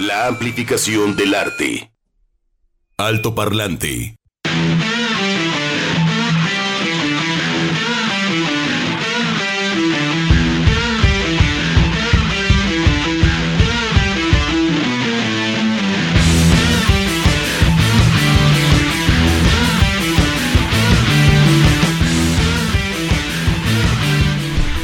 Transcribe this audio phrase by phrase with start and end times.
[0.00, 1.92] La amplificación del arte.
[2.96, 4.16] Alto parlante.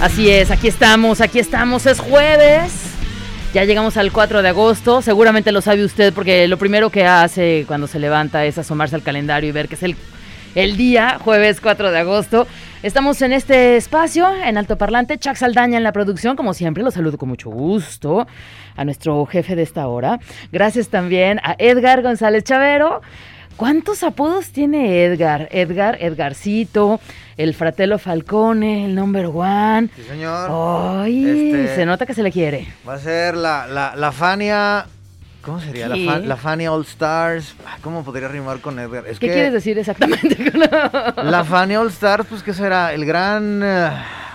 [0.01, 2.80] Así es, aquí estamos, aquí estamos, es jueves.
[3.53, 7.65] Ya llegamos al 4 de agosto, seguramente lo sabe usted porque lo primero que hace
[7.67, 9.97] cuando se levanta es asomarse al calendario y ver que es el,
[10.55, 12.47] el día, jueves 4 de agosto.
[12.85, 16.93] Estamos en este espacio, en Alto Parlante, Chuck Saldaña en la producción, como siempre, lo
[16.93, 18.29] saludo con mucho gusto
[18.77, 20.21] a nuestro jefe de esta hora.
[20.53, 23.01] Gracias también a Edgar González Chavero.
[23.57, 25.49] ¿Cuántos apodos tiene Edgar?
[25.51, 27.01] Edgar, Edgarcito,
[27.43, 29.89] el Fratello Falcone, el Number One.
[29.97, 30.51] Sí, señor.
[31.03, 32.67] Ay, Este- se nota que se le quiere.
[32.89, 34.87] Va a ser la, la, la Fania.
[35.43, 35.89] ¿Cómo sería?
[35.89, 35.97] La.
[36.13, 37.55] Fa- la Fania All Stars.
[37.67, 39.07] Ah, ¿Cómo podría rimar con Edgar?
[39.07, 40.37] Es ¿Qué que quieres decir exactamente?
[41.23, 42.93] la- Fania All Stars, pues, ¿qué será?
[42.93, 43.91] El gran eh,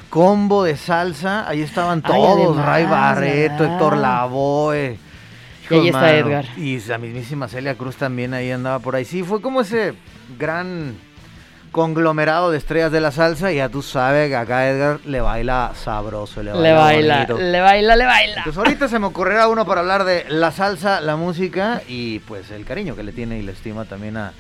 [0.10, 1.48] combo de salsa.
[1.48, 3.72] Ahí estaban Ay, todos: además, Ray Barreto, ¿verdad?
[3.74, 4.98] Héctor Lavoe.
[5.70, 6.46] Y ahí está Edgar.
[6.58, 9.06] Y la mismísima Celia Cruz también ahí andaba por ahí.
[9.06, 9.94] Sí, fue como ese
[10.40, 10.96] gran
[11.76, 13.52] conglomerado de estrellas de la salsa.
[13.52, 16.42] Y ya tú sabes que acá Edgar le baila sabroso.
[16.42, 17.38] Le baila, Le baila, bonito.
[17.38, 18.38] le baila, le baila.
[18.38, 22.50] Entonces ahorita se me ocurrirá uno para hablar de la salsa, la música y pues
[22.52, 24.32] el cariño que le tiene y le estima también a,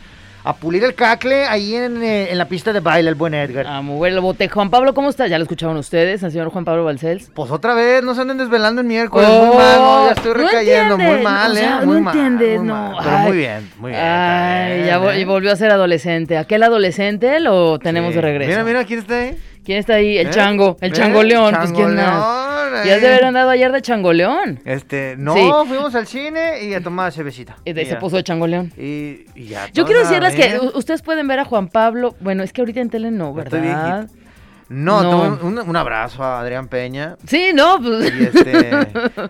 [0.45, 3.65] a pulir el cacle ahí en, eh, en la pista de baile el buen Edgar.
[3.65, 4.47] A mover el bote.
[4.47, 5.25] Juan Pablo, ¿cómo está?
[5.27, 7.31] Ya lo escucharon ustedes, al señor Juan Pablo Balcells.
[7.33, 10.33] Pues otra vez, no se anden desvelando el miércoles, Oh, muy mal, no, ya estoy
[10.33, 13.37] no recayendo, muy mal, o eh, muy no mal, entiendes, muy no, mal, pero muy
[13.37, 14.03] bien, muy bien.
[14.03, 15.25] Ay, ya vol- eh.
[15.25, 16.37] volvió a ser adolescente.
[16.37, 18.15] ¿Aquel adolescente lo tenemos Sí.
[18.17, 18.51] de regreso?
[18.51, 19.37] Mira, mira, ¿quién está ahí?
[19.65, 20.17] ¿Quién está ahí?
[20.19, 20.29] El ¿Eh?
[20.29, 20.93] chango, el ¿Eh?
[20.95, 21.55] changoleón.
[21.55, 22.44] Pues quién más.
[22.85, 22.99] Ya eh.
[22.99, 24.59] se haber andado ayer de changoleón.
[24.65, 25.49] Este, no, Sí.
[25.67, 27.57] fuimos al cine y a tomar cervecita.
[27.65, 28.71] Y de- Y se puso de changoleón.
[28.77, 29.67] Y, y ya.
[29.73, 32.15] Yo quiero decirles que u- ustedes pueden ver a Juan Pablo.
[32.19, 34.07] Bueno, es que ahorita en tele no, ¿verdad?
[34.67, 37.17] No, un, un abrazo a Adrián Peña.
[37.27, 38.11] Sí, no, pues.
[38.19, 38.69] Y este.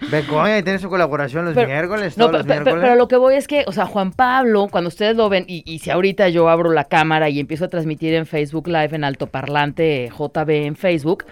[0.09, 3.35] Becoña, y tiene su colaboración los Pero- miércoles, No, todos los pero lo que voy
[3.35, 6.47] es que, o sea, Juan Pablo, cuando ustedes lo ven, y, y si ahorita yo
[6.47, 11.25] abro la cámara y empiezo a transmitir en Facebook Live, en altoparlante JB en Facebook,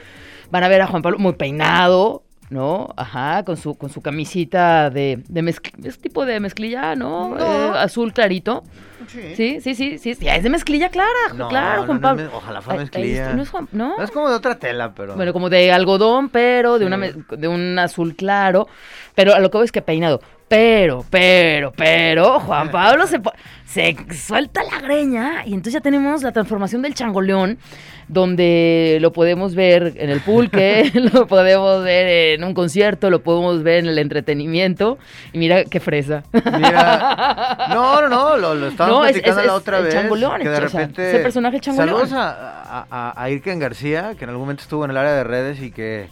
[0.53, 2.21] van a ver a Juan Pablo muy peinado,
[2.51, 2.93] ¿no?
[2.95, 5.49] Ajá, con su, con su camisita de, de
[5.83, 7.29] es tipo de mezclilla, ¿no?
[7.29, 7.39] No.
[7.39, 8.63] Eh, azul clarito.
[9.07, 9.33] Sí.
[9.61, 12.29] Sí, sí, sí, es de mezclilla clara, No, claro, Juan no Pablo.
[12.35, 13.31] ojalá fuera mezclilla.
[13.31, 14.01] es ¿no?
[14.01, 15.15] Es como de otra tela, pero.
[15.15, 16.93] Bueno, como de algodón, pero de, Sí.
[16.93, 18.67] una, de un azul claro.
[19.15, 20.21] Pero a lo que voy es que peinado.
[20.53, 23.19] Pero, pero, pero, Juan Pablo se,
[23.65, 27.57] se suelta la greña y entonces ya tenemos la transformación del changoleón,
[28.07, 33.63] donde lo podemos ver en el pulque, lo podemos ver en un concierto, lo podemos
[33.63, 34.99] ver en el entretenimiento.
[35.31, 36.21] Y mira qué fresa.
[36.31, 37.57] Mira.
[37.73, 39.93] No, no, no, lo, lo estábamos No, platicando es- la otra el vez.
[39.95, 41.09] changoleón, que de o sea, repente.
[41.09, 42.07] ese personaje changoleón.
[42.07, 45.23] Saludos a, a, a Irken García, que en algún momento estuvo en el área de
[45.23, 46.07] redes y que.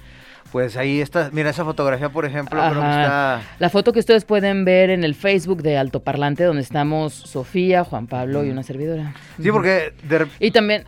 [0.51, 3.41] Pues ahí está, mira esa fotografía, por ejemplo, creo que está.
[3.57, 8.07] La foto que ustedes pueden ver en el Facebook de Altoparlante, donde estamos Sofía, Juan
[8.07, 9.13] Pablo y una servidora.
[9.41, 10.83] Sí, porque de Y también,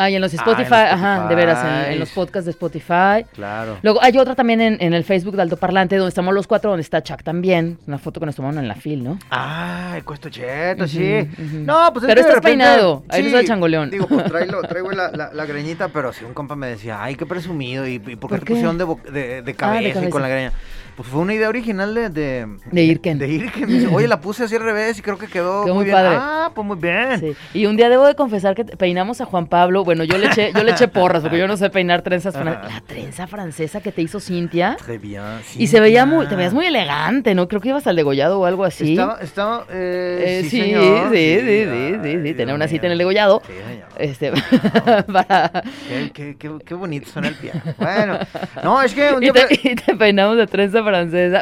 [0.00, 2.50] ay, en los Ah, en Spotify, los ajá, de veras, en, en los podcasts de
[2.52, 3.24] Spotify.
[3.34, 3.78] Claro.
[3.82, 6.82] Luego hay otra también en, en el Facebook de Altoparlante, donde estamos los cuatro, donde
[6.82, 7.78] está Chuck también.
[7.86, 9.18] Una foto que nos tomamos en la fil, ¿no?
[9.30, 11.28] Ay, cuesto cheto, sí.
[11.52, 13.90] No, pues es Pero que de estás repente- peinado, ahí no está el changoleón.
[13.90, 17.14] Digo, pues traigo, traigo la, la, la greñita, pero sí un compa me decía, ay,
[17.16, 18.52] qué presumido, ¿y, y por qué ¿Por te qué?
[18.54, 20.10] pusieron de, de, de cabeza, y cabeza.
[20.10, 20.52] con la greña?
[21.00, 22.10] Pues fue una idea original de...
[22.10, 23.18] De, De Irken.
[23.18, 23.88] De Irken.
[23.94, 25.96] Oye, la puse así al revés y creo que quedó, Quedó muy bien.
[25.96, 26.10] padre.
[26.20, 27.18] Ah, pues muy bien.
[27.18, 27.34] Sí.
[27.58, 29.82] Y un día debo de confesar que peinamos a Juan Pablo.
[29.82, 32.34] Bueno, yo le eché, yo le eché porras, porque yo no sé peinar trenzas.
[32.34, 32.68] fran- Ajá.
[32.68, 34.76] La trenza francesa que te hizo Cintia.
[34.78, 35.22] Très bien,
[35.56, 36.36] Y se veía muy, te Cintia.
[36.36, 37.48] veías muy elegante, ¿no?
[37.48, 38.90] Creo que ibas al degollado o algo así.
[38.90, 41.08] Estaba, estaba, eh, Eh, sí, sí, señor.
[41.14, 43.40] sí, sí, sí, sí, sí, tener una cita en el degollado.
[43.46, 43.88] Sí, señor.
[43.96, 44.32] Este,
[45.12, 45.50] para...
[45.88, 47.52] Qué, qué, qué, qué bonito suena el pie.
[47.78, 48.18] Bueno,
[48.62, 49.46] no, es que un Y día...
[49.48, 50.89] te, y te peinamos de trenza francesa.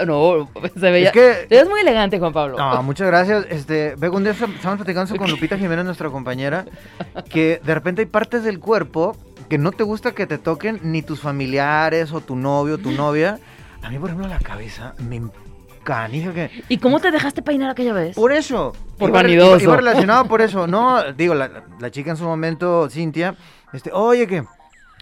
[0.06, 0.48] No,
[0.80, 1.06] se veía...
[1.08, 2.56] Es que- Te ves muy elegante, Juan Pablo.
[2.58, 3.46] No, muchas gracias.
[3.50, 6.64] Este, ve, un día estamos platicando con Lupita Jiménez, nuestra compañera,
[7.30, 9.16] que de repente hay partes del cuerpo
[9.48, 12.90] que no te gusta que te toquen ni tus familiares o tu novio o tu
[12.92, 13.38] novia.
[13.82, 15.22] A mí, por ejemplo, la cabeza me
[15.84, 16.50] canija que...
[16.68, 18.14] ¿Y cómo te dejaste peinar aquella vez?
[18.14, 18.74] Por eso.
[18.98, 19.64] Por iba, vanidoso.
[19.64, 20.66] Iba relacionado por eso.
[20.66, 23.36] No, digo, la, la chica en su momento, Cintia,
[23.72, 24.44] este, oye, que...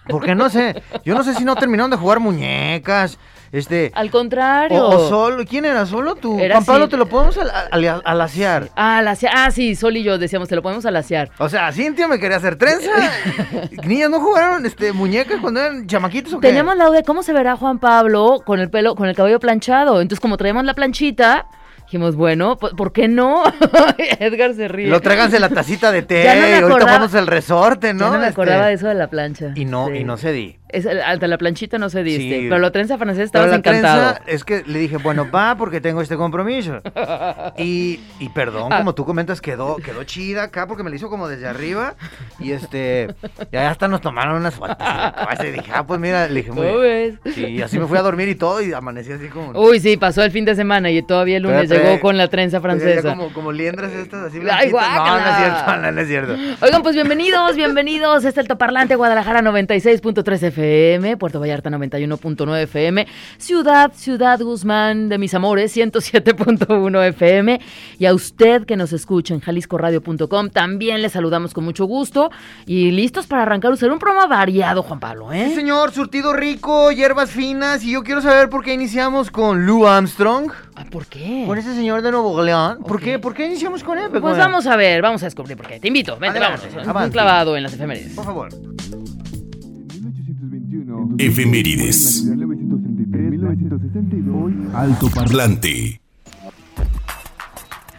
[0.08, 3.18] Porque no sé, yo no sé si no terminaron de jugar muñecas
[3.52, 4.84] Este, Al contrario.
[4.86, 5.86] o, o solo, ¿quién era?
[5.86, 6.38] ¿Solo tú?
[6.40, 6.90] Era Juan Pablo, así.
[6.90, 8.70] te lo podemos al, al- alaciar.
[8.76, 9.02] Ah,
[9.32, 11.30] ah, sí, Sol y yo decíamos, te lo podemos alaciar.
[11.38, 12.90] O sea, Cintia me quería hacer trenza.
[13.86, 16.48] Niñas, ¿no jugaron este, muñecas cuando eran chamaquitos o qué?
[16.48, 19.40] Teníamos la duda de cómo se verá Juan Pablo con el pelo, con el cabello
[19.40, 20.00] planchado.
[20.00, 21.46] Entonces, como traíamos la planchita,
[21.84, 23.44] dijimos, bueno, ¿por, qué no?
[24.18, 24.88] Edgar se ríe.
[24.88, 28.06] Lo tráiganse la tacita de té Ya no me ahorita el resorte, Ya ¿no?
[28.06, 29.52] no me Este, acordaba de eso de la plancha.
[29.54, 29.94] Y no, Sí.
[29.98, 30.58] y no cedí.
[30.68, 32.22] Es, ante la planchita no se diste.
[32.40, 32.46] Sí.
[32.48, 34.14] Pero la trenza francesa Pero estabas la encantado.
[34.14, 36.80] trenza es que le dije, bueno, va porque tengo este compromiso.
[37.58, 38.78] Y, y perdón, Ah.
[38.78, 41.94] como tú comentas, quedó, quedó chida acá porque me la hizo como desde arriba.
[42.38, 43.14] Y este,
[43.52, 44.76] ya hasta nos tomaron unas fotos.
[45.42, 47.18] Y dije, ah, pues mira, le dije, muy.
[47.32, 49.52] Sí, así me fui a dormir y todo y amanecí así como...
[49.58, 51.88] Uy, sí, pasó el fin de semana y todavía el lunes Espérate.
[51.88, 53.10] llegó con la trenza francesa.
[53.10, 54.70] Como, como liendras estas así Ay.
[54.72, 54.80] No,
[55.18, 56.36] no es cierto, no, no es cierto.
[56.64, 58.18] Oigan, pues bienvenidos, bienvenidos.
[58.24, 60.55] Este es el Toparlante Guadalajara 96.3 FM,
[61.18, 63.06] Puerto Vallarta 91.9 FM,
[63.38, 67.60] Ciudad, Ciudad Guzmán de mis amores 107.1 FM.
[67.98, 72.30] Y a usted que nos escucha en jaliscoradio.com, también le saludamos con mucho gusto.
[72.66, 75.54] Y listos para arrancar usted un programa variado, Juan Pablo, Sí, ¿eh?
[75.54, 77.84] señor, surtido rico, hierbas finas.
[77.84, 80.50] Y yo quiero saber por qué iniciamos con Lou Armstrong.
[80.74, 81.44] Ah, ¿Por qué?
[81.46, 82.78] Con ese señor de Nuevo Orleans.
[82.86, 83.18] ¿Por qué?
[83.18, 84.08] ¿Por qué iniciamos con él?
[84.10, 85.80] Pues vamos a ver, vamos a descubrir por qué.
[85.80, 87.06] Te invito, vente, Adelante, vámonos.
[87.06, 88.14] Un clavado en las efemérides.
[88.14, 88.48] Por favor.
[90.96, 91.16] 1821.
[91.18, 92.22] Efemérides.
[92.24, 94.74] En 1933, 1962.
[94.74, 96.00] Alto Parlante.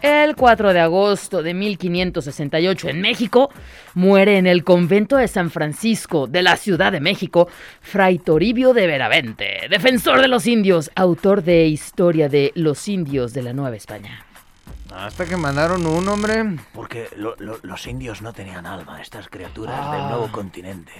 [0.00, 3.50] El 4 de agosto de 1568 en México
[3.94, 7.48] muere en el convento de San Francisco de la Ciudad de México
[7.80, 13.42] Fray Toribio de Veravente, defensor de los indios, autor de Historia de los indios de
[13.42, 14.24] la Nueva España.
[14.94, 16.44] Hasta que mandaron un hombre.
[16.72, 19.92] Porque lo- lo- los indios no tenían alma, estas criaturas Ah.
[19.96, 20.92] del nuevo continente.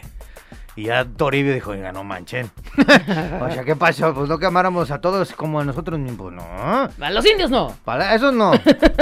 [0.79, 2.49] Y ya Toribio dijo, oiga, no manchen.
[3.41, 4.15] o sea, ¿qué pasó?
[4.15, 6.33] Pues no que amáramos a todos como a nosotros mismos.
[6.33, 6.43] No.
[6.45, 7.75] A los indios no.
[7.85, 8.53] Para eso no.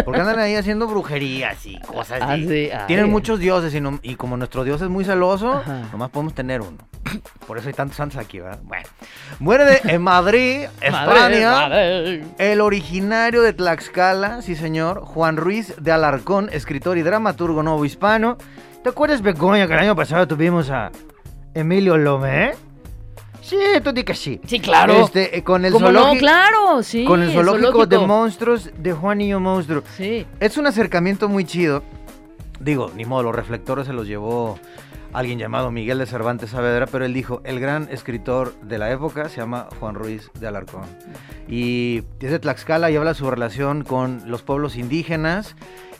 [0.06, 2.48] Porque andan ahí haciendo brujerías y cosas Ah, así.
[2.48, 2.86] sí, ay.
[2.86, 5.82] Tienen muchos dioses y, no- y como nuestro dios es muy celoso, Ajá.
[5.92, 6.78] nomás podemos tener uno.
[7.46, 8.58] Por eso hay tantos santos aquí, ¿verdad?
[8.62, 8.88] Bueno.
[9.38, 11.50] Muere de- en Madrid, España.
[11.50, 12.24] Madre, madre.
[12.38, 18.38] El originario de Tlaxcala, sí señor, Juan Ruiz de Alarcón, escritor y dramaturgo novo hispano.
[18.82, 20.90] ¿Te acuerdas, Begoña, que el año pasado tuvimos a
[21.56, 22.52] Emilio Lomé?
[23.40, 24.40] Sí, tú di que sí.
[24.46, 25.04] Sí, claro.
[25.04, 26.00] Este, eh, con el ¿Cómo no?
[26.00, 27.04] zoológico, Claro, sí.
[27.04, 29.82] con el zoológico, de monstruos de Juan Niño Monstruo.
[29.96, 30.26] Sí.
[30.40, 31.82] Es un acercamiento muy chido.
[32.60, 34.58] Digo, ni modo, los reflectores se los llevó
[35.12, 39.30] alguien llamado Miguel de Cervantes Saavedra, pero él dijo, el gran escritor de la época
[39.30, 40.84] se llama Juan Ruiz de Alarcón.
[41.48, 45.54] Y es de Tlaxcala y habla su relación con los pueblos indígenas.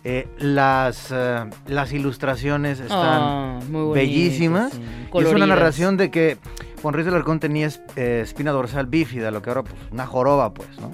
[0.09, 4.73] Eh, las, eh, las ilustraciones están Ah, muy bellísimas.
[4.73, 4.81] sí,
[5.13, 6.39] y es una narración de que
[6.81, 10.55] Juan Ruiz de Alarcón tenía eh, espina dorsal bífida, lo que ahora pues una joroba
[10.55, 10.93] pues, ¿no?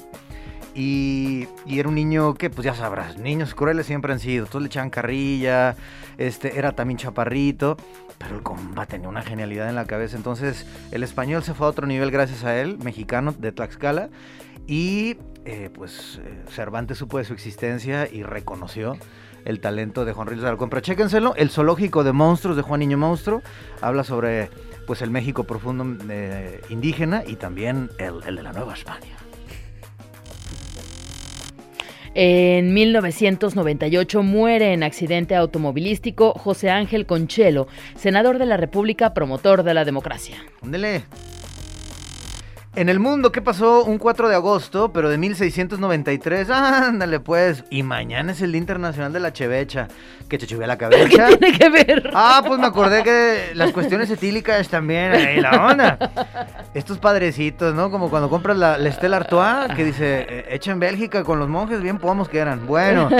[0.75, 4.47] Y, y era un niño que, pues ya sabrás, niños crueles siempre han sido.
[4.47, 5.77] Todos le echaban carrilla,
[6.17, 7.77] este, era también chaparrito,
[8.17, 10.17] pero el comba tenía una genialidad en la cabeza.
[10.17, 14.09] Entonces, el español se fue a otro nivel gracias a él, mexicano de Tlaxcala.
[14.67, 18.97] Y eh, pues eh, Cervantes supo de su existencia y reconoció
[19.45, 20.71] el talento de Juan de Alarcón.
[20.71, 23.43] Pero chéquenselo, el zoológico de monstruos de Juan Niño Monstruo
[23.81, 24.51] habla sobre
[24.87, 29.17] pues el México profundo eh, indígena y también el, el de la Nueva España.
[32.15, 39.73] En 1998 muere en accidente automovilístico José Ángel Conchelo, senador de la República, promotor de
[39.75, 40.37] la democracia.
[40.63, 41.05] Ándele.
[42.75, 46.49] En el mundo, ¿qué pasó un 4 de agosto, pero de 1693?
[46.49, 47.65] Ándale, pues.
[47.69, 49.89] Y mañana es el Día Internacional de la Chevecha.
[50.27, 51.29] Que te chuvé la ¿Qué cabeza.
[51.37, 52.11] tiene que ver?
[52.15, 55.99] Ah, pues me acordé que las cuestiones etílicas también, ahí la onda.
[56.73, 57.91] Estos padrecitos, ¿no?
[57.91, 61.51] Como cuando compras la, la Stella Artois, que dice, eh, hecha en Bélgica con los
[61.51, 62.67] monjes, bien podamos que eran.
[62.67, 63.11] Bueno,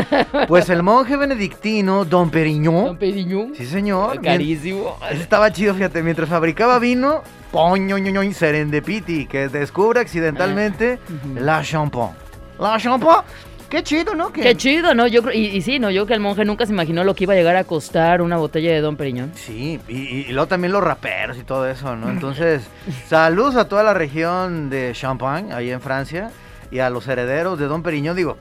[0.49, 3.53] pues el monje benedictino, Don Periñón, Don Periñón.
[3.55, 4.97] sí señor, Carísimo.
[5.11, 10.99] estaba chido, fíjate, mientras fabricaba vino, poño, ño, ño, serendipity, que descubre accidentalmente
[11.37, 12.15] la champagne.
[12.59, 13.23] La champagne,
[13.69, 14.33] qué chido, ¿no?
[14.33, 15.07] Qué chido, ¿no?
[15.07, 17.25] Yo y, y sí, no, yo creo que el monje nunca se imaginó lo que
[17.25, 19.33] iba a llegar a costar una botella de Don Periñón.
[19.35, 19.93] Sí, y-
[20.29, 22.11] y luego también los raperos y todo eso, ¿no?
[22.11, 22.63] Entonces,
[23.09, 26.31] saludos a toda la región de Champagne, ahí en Francia,
[26.71, 28.37] y a los herederos de Don Periñón, digo,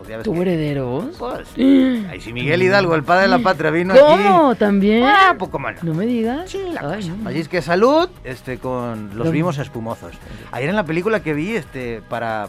[0.00, 1.14] pues ya ves ¿Tuvo que- herederos?
[1.18, 4.02] pues, ahí sí, Miguel Hidalgo, el padre de la patria, vino aquí.
[4.02, 4.54] ¿Cómo?
[4.54, 5.04] ¿También?
[5.04, 5.78] Ah, poco malo.
[5.82, 6.50] No me digas.
[6.50, 7.14] Sí, la Ay, cosa.
[7.22, 7.28] no.
[7.28, 10.12] Así es que salud, este, con los Lo- vimos espumosos.
[10.52, 12.48] Ayer en la película que vi, este, para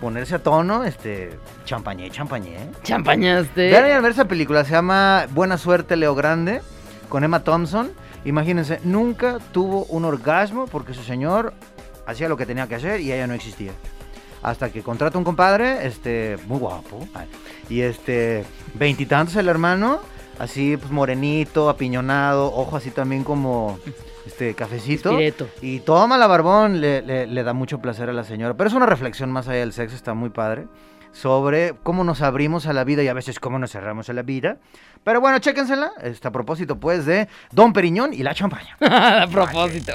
[0.00, 2.56] ponerse a tono, este, champañé, champañé.
[2.82, 3.70] Champañaste.
[3.70, 6.62] Vean a ver esa película, se llama Buena Suerte Leo Grande,
[7.10, 7.90] con Emma Thompson.
[8.24, 11.52] Imagínense, nunca tuvo un orgasmo porque su señor
[12.06, 13.72] hacía lo que tenía que hacer y ella no existía.
[14.42, 17.06] Hasta que contrata un compadre, este, muy guapo,
[17.68, 18.44] y este,
[18.74, 20.00] veintitantos el hermano,
[20.38, 23.78] así pues morenito, apiñonado, ojo así también como
[24.26, 25.10] este cafecito.
[25.10, 25.48] Espireto.
[25.60, 28.54] Y toma la barbón, le, le- le da mucho placer a la señora.
[28.54, 30.66] Pero es una reflexión más allá del sexo, está muy padre.
[31.12, 34.22] Sobre cómo nos abrimos a la vida y a veces cómo nos cerramos a la
[34.22, 34.58] vida.
[35.02, 35.90] Pero bueno, chéquensela.
[36.02, 38.76] Este, a propósito, pues, de Don Periñón y la champaña.
[38.80, 39.92] a propósito.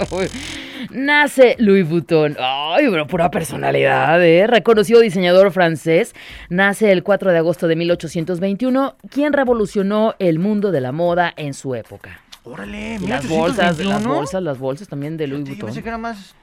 [0.90, 2.36] Nace Louis Vuitton.
[2.40, 4.46] Ay, pero pura personalidad, ¿eh?
[4.48, 6.14] Reconocido diseñador francés.
[6.50, 11.54] Nace el 4 de agosto de 1821, quien revolucionó el mundo de la moda en
[11.54, 12.20] su época.
[12.44, 13.90] Órale, Y las bolsas, 1821.
[13.90, 15.68] las bolsas, las bolsas también de Louis Fíjate, Yo Vuitton.
[15.68, 16.36] pensé que era más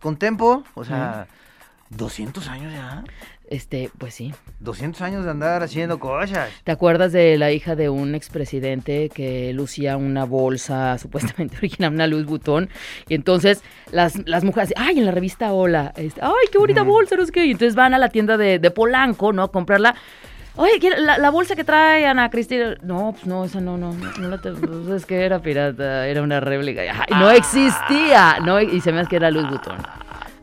[0.00, 0.64] con tempo.
[0.74, 1.26] O sea,
[1.90, 3.04] 200 años ya.
[3.50, 4.34] Este, pues sí.
[4.60, 6.50] 200 años de andar haciendo cosas.
[6.64, 12.06] ¿Te acuerdas de la hija de un expresidente que lucía una bolsa supuestamente original, una
[12.06, 12.68] Louis Vuitton?
[13.08, 17.16] Y entonces las, las mujeres, ay, en la revista Hola, este, ay, qué bonita bolsa,
[17.16, 17.46] no sé qué.
[17.46, 19.44] Y entonces van a la tienda de, de Polanco, ¿no?
[19.44, 19.94] A comprarla.
[20.56, 22.74] Oye, ¿quiere la, la bolsa que trae Ana Cristina.
[22.82, 26.20] No, pues no, esa no, no, no, la te- pues es que era pirata, era
[26.20, 26.82] una réplica.
[26.82, 28.60] Ay, no existía, ¿no?
[28.60, 29.76] Y se me hace que era Louis Vuitton.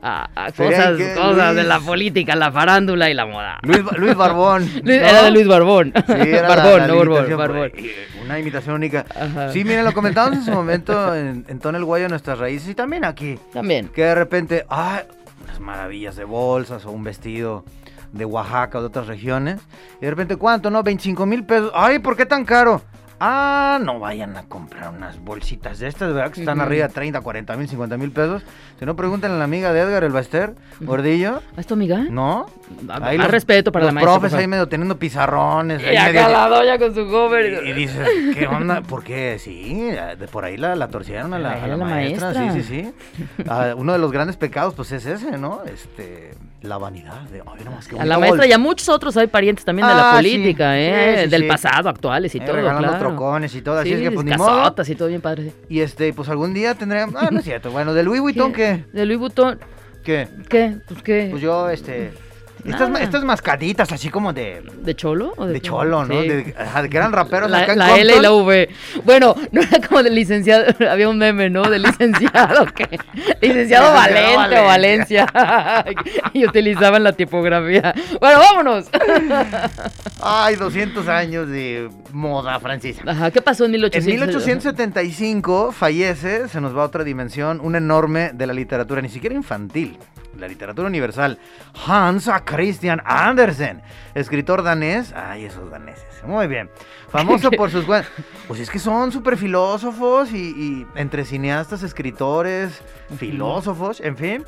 [0.07, 3.57] Ah, ah, cosas, que cosas de la política, la farándula y la moda.
[3.63, 4.69] Luis, Luis Barbón.
[4.85, 5.93] Era de Luis Barbón.
[5.95, 7.71] Sí, era Barbón, la, la no Barbón.
[7.73, 7.91] pues,
[8.23, 9.03] Una imitación única.
[9.19, 9.51] Ajá.
[9.51, 12.75] Sí, miren, lo comentábamos en su momento en, en Tono el Guayo, nuestras raíces, y
[12.75, 13.39] también aquí.
[13.51, 13.87] También.
[13.87, 15.05] Que de repente, ay,
[15.43, 17.65] unas maravillas de bolsas o un vestido
[18.11, 19.59] de Oaxaca o de otras regiones.
[19.99, 20.69] Y de repente, ¿cuánto?
[20.69, 21.71] No, 25 mil pesos.
[21.73, 22.83] Ay, ¿por qué tan caro?
[23.19, 26.31] Ah, no vayan a comprar unas bolsitas de estas, ¿verdad?
[26.31, 28.43] Que están arriba de 30, 40 mil, 50 mil pesos.
[28.77, 31.41] Si no, pregúntenle a la amiga de Edgar, el Baster, Gordillo.
[31.55, 32.05] ¿Es tu amiga?
[32.09, 32.47] ¿No?
[32.89, 35.81] Ahí más respeto para los la maestra, profes ahí medio teniendo pizarrones.
[35.83, 37.63] ahí Y acá medio- la doña con su cover.
[37.65, 38.81] y, y dices, ¿qué onda?
[38.81, 39.81] Porque sí,
[40.19, 42.33] de por ahí la, la torcieron a la, a la la maestra.
[42.33, 42.53] maestra.
[42.53, 42.83] Sí, sí,
[43.37, 43.43] sí.
[43.47, 45.61] Ah, uno de los grandes pecados, pues es ese, ¿no?
[45.65, 46.31] Este,
[46.65, 47.21] la vanidad.
[47.29, 48.55] De, nomás, A la maestra y bolsa".
[48.55, 50.15] a muchos otros hay parientes también de Ah, la sí.
[50.17, 51.15] política, ¿eh?
[51.17, 52.99] Sí, sí, Del pasado, actuales y Eh, todo, regalando claro.
[52.99, 54.75] trocones y todo, así sí, es que pues ni modo.
[54.85, 55.51] y todo bien padre.
[55.69, 57.15] Y este, pues algún día tendremos.
[57.17, 57.71] Ah, no es cierto.
[57.71, 58.85] Bueno, de Louis Vuitton, ¿qué?
[58.93, 59.59] De Louis Vuitton,
[60.03, 60.27] ¿Qué?
[60.49, 60.77] ¿qué?
[60.87, 61.27] Pues qué.
[61.31, 62.13] Pues yo, este.
[62.65, 64.63] Estas, estas mascaditas, así como de.
[64.81, 65.33] ¿De cholo?
[65.37, 66.21] O de, cholo, ¿no?
[66.21, 66.27] Sí.
[66.27, 68.31] De, ajá, que eran raperos La, acá en la L y la.
[68.31, 68.69] V.
[69.03, 71.63] Bueno, no era como de licenciado, había un meme, ¿no?
[71.63, 72.99] De licenciado, ¿qué?
[73.41, 75.27] Licenciado Valente o Valencia.
[76.33, 77.93] y utilizaban la tipografía.
[78.19, 78.89] Bueno, vámonos.
[80.21, 83.03] Ay, 200 años de moda francesa.
[83.05, 84.11] Ajá, ¿qué pasó en En 1800?
[84.11, 89.35] 1875 fallece, se nos va a otra dimensión, un enorme de la literatura, ni siquiera
[89.35, 89.97] infantil,
[90.37, 91.39] la literatura universal,
[91.85, 93.81] Hans Christian Andersen,
[94.13, 95.13] escritor danés.
[95.13, 96.69] Ay, esos daneses, muy bien.
[97.09, 97.85] Famoso por sus...
[97.85, 98.05] cuen-
[98.47, 102.81] Pues es que son súper filósofos y, y entre cineastas, escritores,
[103.17, 104.45] filósofos, en fin.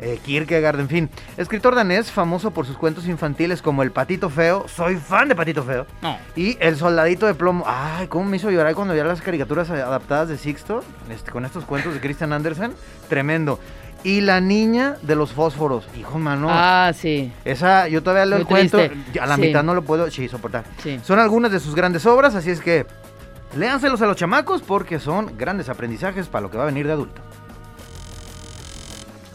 [0.00, 1.10] eh, Kierkegaard, en fin.
[1.36, 4.66] Escritor danés famoso por sus cuentos infantiles como El Patito Feo.
[4.66, 5.86] Soy fan de Patito Feo.
[6.02, 6.16] No.
[6.36, 7.64] Y el soldadito de plomo.
[7.66, 10.82] Ay, cómo me hizo llorar cuando veía las caricaturas adaptadas de Sixto.
[11.10, 12.72] este, con estos cuentos de Christian Andersen.
[13.08, 13.60] Tremendo.
[14.04, 15.84] Y la niña de los fósforos.
[15.98, 16.48] Hijo, mano.
[16.50, 18.76] Ah, sí, Esa, yo todavía Muy cuento.
[18.78, 19.18] triste.
[19.18, 19.40] A la Sí.
[19.40, 20.64] mitad no lo puedo sí, soportar.
[20.82, 21.00] sí.
[21.02, 22.84] Son algunas de sus grandes obras, así es que
[23.56, 26.92] léanselos a los chamacos porque son grandes aprendizajes para lo que va a venir de
[26.92, 27.22] adulto.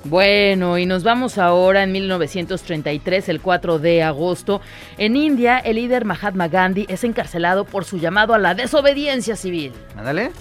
[0.05, 4.61] Bueno, y nos vamos ahora en 1933, el 4 de agosto.
[4.97, 9.73] En India, el líder Mahatma Gandhi es encarcelado por su llamado a la desobediencia civil.
[9.97, 10.31] Ándale.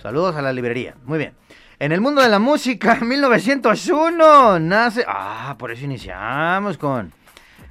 [0.00, 0.94] Saludos a la librería.
[1.04, 1.32] Muy bien.
[1.80, 5.04] En el mundo de la música, 1901, nace...
[5.08, 7.12] Ah, por eso iniciamos con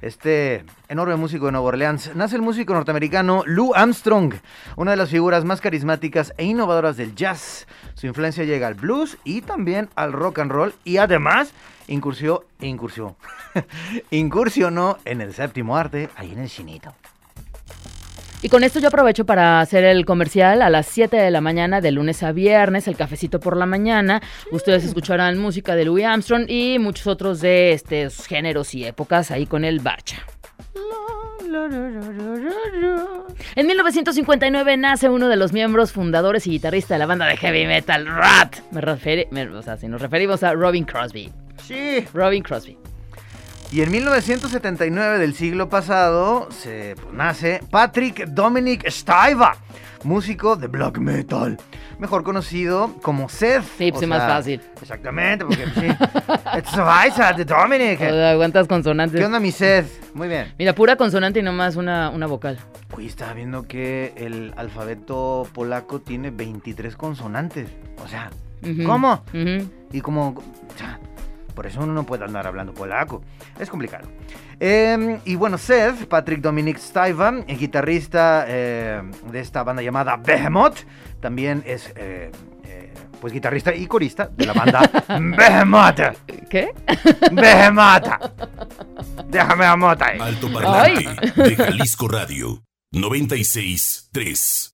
[0.02, 2.14] este enorme músico de Nueva Orleans.
[2.14, 4.34] Nace el músico norteamericano Lou Armstrong,
[4.76, 7.66] una de las figuras más carismáticas e innovadoras del jazz.
[7.94, 11.54] Su influencia llega al blues y también al rock and roll y además
[11.88, 13.16] incursió, incursió,
[14.10, 16.94] incursionó en el séptimo arte, ahí en el chinito.
[18.44, 21.80] Y con esto yo aprovecho para hacer el comercial a las 7 de la mañana
[21.80, 24.20] de lunes a viernes, el cafecito por la mañana.
[24.52, 29.46] Ustedes escucharán música de Louis Armstrong y muchos otros de estos géneros y épocas ahí
[29.46, 30.18] con el bacha.
[33.56, 37.64] En 1959 nace uno de los miembros fundadores y guitarrista de la banda de heavy
[37.66, 38.56] metal Rat.
[38.72, 41.32] Me refiere, me- o sea, si nos referimos a Robin Crosby.
[41.66, 42.04] Sí.
[42.12, 42.76] Robin Crosby.
[43.74, 49.56] Y en 1979 del siglo pasado se pues, nace Patrick Dominic Staiva,
[50.04, 51.58] músico de black metal,
[51.98, 53.64] mejor conocido como Seth.
[53.76, 54.60] Sí, pues, o sí, más sea, fácil.
[54.80, 55.86] Exactamente, porque pues, sí.
[56.56, 58.00] It's Staiva de Dominic.
[58.00, 59.18] O sea, aguantas consonantes.
[59.18, 60.14] ¿Qué onda mi Seth?
[60.14, 60.54] Muy bien.
[60.56, 62.60] Mira, pura consonante y nomás una, una vocal.
[62.96, 67.70] Oye, estaba viendo que el alfabeto polaco tiene 23 consonantes.
[68.04, 68.30] O sea,
[68.86, 69.24] ¿Cómo?
[69.90, 70.40] Y como...
[71.54, 73.22] Por eso uno no puede andar hablando polaco.
[73.58, 74.08] Es complicado.
[74.58, 80.78] Eh, y bueno, Seth, Patrick Dominic Staiva, el guitarrista eh, de esta banda llamada Behemoth,
[81.20, 82.30] también es eh,
[82.64, 86.00] eh, pues guitarrista y corista de la banda Behemoth.
[86.50, 86.74] ¿Qué?
[87.32, 88.08] Behemoth.
[89.28, 90.20] Déjame la mota ahí.
[90.20, 94.73] Alto Parlante de Jalisco Radio 96.3.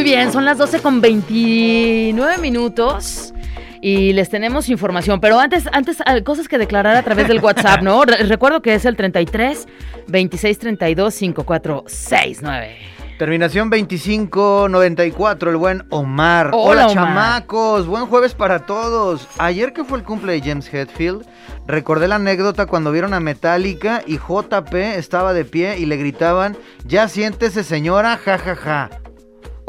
[0.00, 3.34] Muy bien, son las 12 con 29 minutos.
[3.82, 7.82] Y les tenemos información, pero antes, antes ah, cosas que declarar a través del WhatsApp,
[7.82, 8.02] ¿no?
[8.06, 9.68] Re- recuerdo que es el 33
[10.06, 12.78] 26 32 54 69.
[13.18, 16.48] Terminación 2594, el buen Omar.
[16.54, 16.94] Hola, Hola, Omar.
[16.94, 17.86] chamacos.
[17.86, 19.28] Buen jueves para todos.
[19.36, 21.26] Ayer que fue el cumple de James Hetfield,
[21.66, 26.56] recordé la anécdota cuando vieron a Metallica y JP estaba de pie y le gritaban,
[26.86, 28.54] ya siéntese señora, jajaja.
[28.54, 28.99] Ja, ja".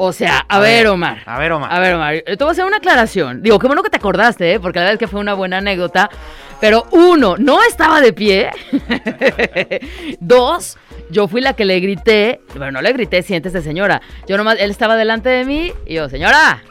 [0.04, 1.20] O sea, a, A ver, ver, Omar.
[1.28, 1.72] a ver, Omar.
[1.72, 2.14] A ver, Omar.
[2.16, 3.44] eh, Te voy a hacer una aclaración.
[3.44, 4.60] Digo, qué bueno que te acordaste, ¿eh?
[4.60, 6.10] porque la verdad es que fue una buena anécdota.
[6.60, 8.50] Pero uno, no estaba de pie.
[10.20, 10.78] Dos,
[11.10, 12.42] yo fui la que le grité.
[12.56, 14.02] Bueno, no le grité, siéntese, señora.
[14.28, 16.64] Yo nomás, él estaba delante de mí y yo, señora.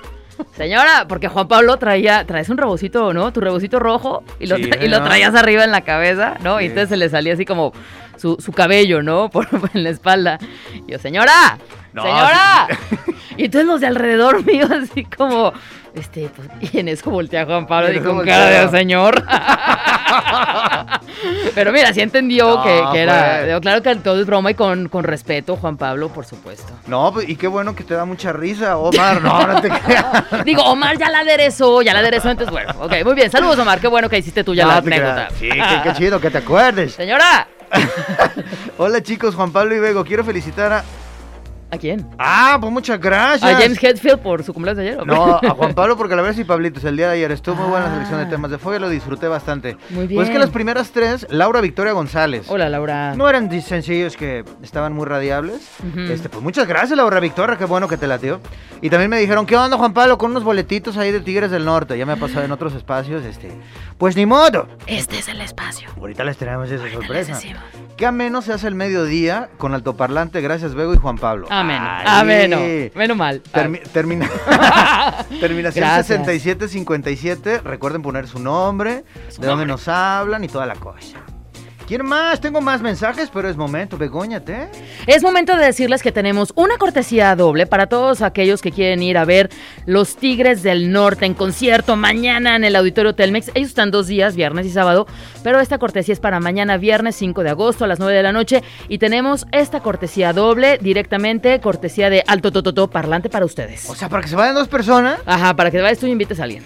[0.57, 3.31] Señora, porque Juan Pablo traía, traes un rebocito, ¿no?
[3.33, 6.61] Tu rebocito rojo y lo, Sí, y lo traías arriba en la cabeza, ¿no?
[6.61, 7.73] Y entonces se le salía así como
[8.17, 9.29] su, su cabello, ¿no?
[9.33, 10.39] Por, en la espalda.
[10.89, 11.59] Y yo, señora,
[11.93, 12.69] No, señora.
[13.37, 15.53] Y entonces los de alrededor mío así como,
[15.95, 19.25] este, pues, y en eso voltea Juan Pablo Y con cara de señor.
[21.55, 23.61] Pero mira, sí entendió No, que, que era, pues.
[23.61, 26.73] claro que todo es broma y con, con respeto, Juan Pablo, por supuesto.
[26.87, 29.21] No, pues, y qué bueno que te da mucha risa, Omar.
[29.23, 30.45] No, no te creas.
[30.45, 33.81] Digo, Omar ya la aderezó, ya la aderezó, entonces bueno, ok, muy bien, saludos Omar,
[33.81, 35.29] qué bueno que hiciste tú ya No la anécdota.
[35.39, 36.93] Sí, qué, qué chido que te acuerdes.
[36.95, 37.49] Señora,
[38.79, 40.05] Hola chicos, Juan Pablo y Bego.
[40.05, 40.85] Quiero felicitar a.
[41.71, 42.07] ¿a quién?
[42.19, 43.51] Ah, pues muchas gracias.
[43.51, 45.01] ¿A James Hetfield por su cumpleaños de ayer?
[45.01, 45.11] ¿o qué?
[45.11, 47.69] No, a Juan Pablo porque la verdad sí, Pablitos, el día de ayer estuvo muy
[47.71, 48.29] buena la selección de Ah.
[48.31, 49.77] temas de fuego, lo disfruté bastante.
[49.91, 50.41] Muy Pues que bien.
[50.41, 52.47] las primeras tres, Laura Victoria González.
[52.49, 53.15] Hola, Laura.
[53.15, 55.61] No eran sencillos que estaban muy radiables.
[56.11, 58.41] Este, pues muchas gracias, Laura Victoria, qué bueno que te latió.
[58.83, 60.17] Y también me dijeron, ¿qué onda, Juan Pablo?
[60.19, 61.99] Con unos boletitos ahí de Tigres del Norte.
[61.99, 63.51] Ya me ha pasado en otros espacios, este.
[63.99, 64.67] Pues ni modo.
[64.87, 65.89] Este es el espacio.
[65.99, 67.35] Ahorita les traemos esa sorpresa.
[67.35, 67.63] decimos.
[67.99, 71.47] Qué ameno se hace el mediodía con altoparlante, gracias, Bego y Juan Pablo.
[71.51, 72.07] Ameno, Ay.
[72.07, 72.59] ameno,
[72.95, 73.43] menos mal.
[73.53, 74.29] Termi- termina-
[75.41, 76.07] Terminación Gracias.
[76.27, 77.61] 6757.
[77.61, 79.05] Recuerden poner su nombre,
[79.39, 81.19] de dónde nos hablan y toda la cosa.
[81.91, 82.41] ¿Quién más?
[82.41, 84.69] Tengo más mensajes, pero es momento, Begóñate.
[85.09, 89.19] Es momento de decirles que tenemos una cortesía doble para todos aquellos que quieren ir
[89.19, 89.51] a ver
[89.87, 93.51] los Tigres del Norte en concierto mañana en el Auditorio Telmex.
[93.55, 95.09] Ellos están dos días, viernes y sábado,
[95.43, 98.31] pero esta cortesía es para mañana, viernes 5 de agosto a las 9 de la
[98.31, 98.63] noche.
[98.87, 103.91] Y tenemos esta cortesía doble directamente, cortesía de Alto Tototo Parlante para ustedes.
[103.91, 105.19] O sea, para que se vayan dos personas.
[105.27, 106.63] Ajá, para que vayas tú y invites a alguien.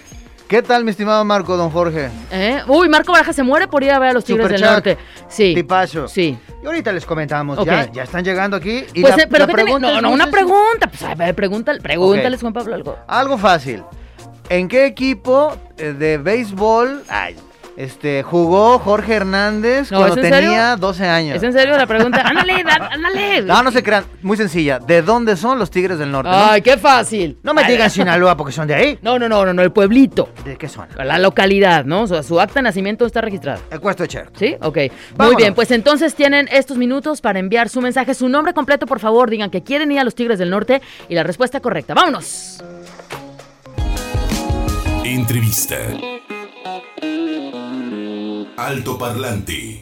[0.47, 2.09] ¿Qué tal, mi estimado Marco, don Jorge?
[2.31, 2.61] ¿Eh?
[2.67, 4.61] Uy, Marco Baraja se muere por ir a ver a los Tigres del.
[4.61, 4.97] Norte.
[5.27, 5.55] Sí.
[5.55, 6.07] Tipazo.
[6.07, 6.37] Sí.
[6.61, 8.83] Y ahorita les comentamos, ya, ya están llegando aquí.
[8.93, 9.63] Y Pues, la- eh, pero la ¿qué tiene?
[9.71, 10.87] pregunta No, no, una pregunta.
[10.87, 12.97] Pues, a ver, pregúntale, pregúntales, Juan Pablo, algo.
[13.07, 13.83] Algo fácil.
[14.49, 17.35] ¿En qué equipo eh, de béisbol ay,
[17.77, 20.49] este, jugó Jorge Hernández No, cuando ¿es en serio?
[20.51, 21.35] tenía 12 años?
[21.37, 22.21] ¿Es en serio la pregunta?
[22.25, 23.41] Ándale, da- ándale.
[23.41, 24.05] No, no se crean.
[24.21, 24.79] Muy sencilla.
[24.79, 26.29] ¿De dónde son los Tigres del Norte?
[26.29, 26.35] no?
[26.51, 27.37] Ay, qué fácil.
[27.43, 28.99] No me Ay, digan Sinaloa porque son de ahí.
[29.01, 30.29] No, no, no, no, no, el pueblito.
[30.45, 30.87] ¿De qué son?
[30.97, 32.03] La localidad, ¿no?
[32.03, 33.59] O sea, su acta de nacimiento está registrada.
[33.69, 34.29] El cuesto de Cher.
[34.37, 34.55] ¿Sí?
[34.61, 34.77] Ok.
[34.77, 35.37] Muy Vámonos.
[35.37, 39.29] bien, pues entonces tienen estos minutos para enviar su mensaje, su nombre completo, por favor.
[39.29, 41.93] Digan que quieren ir a los Tigres del Norte y la respuesta correcta.
[41.93, 42.63] ¡Vámonos!
[45.03, 45.75] Entrevista.
[48.57, 49.81] Alto Parlante.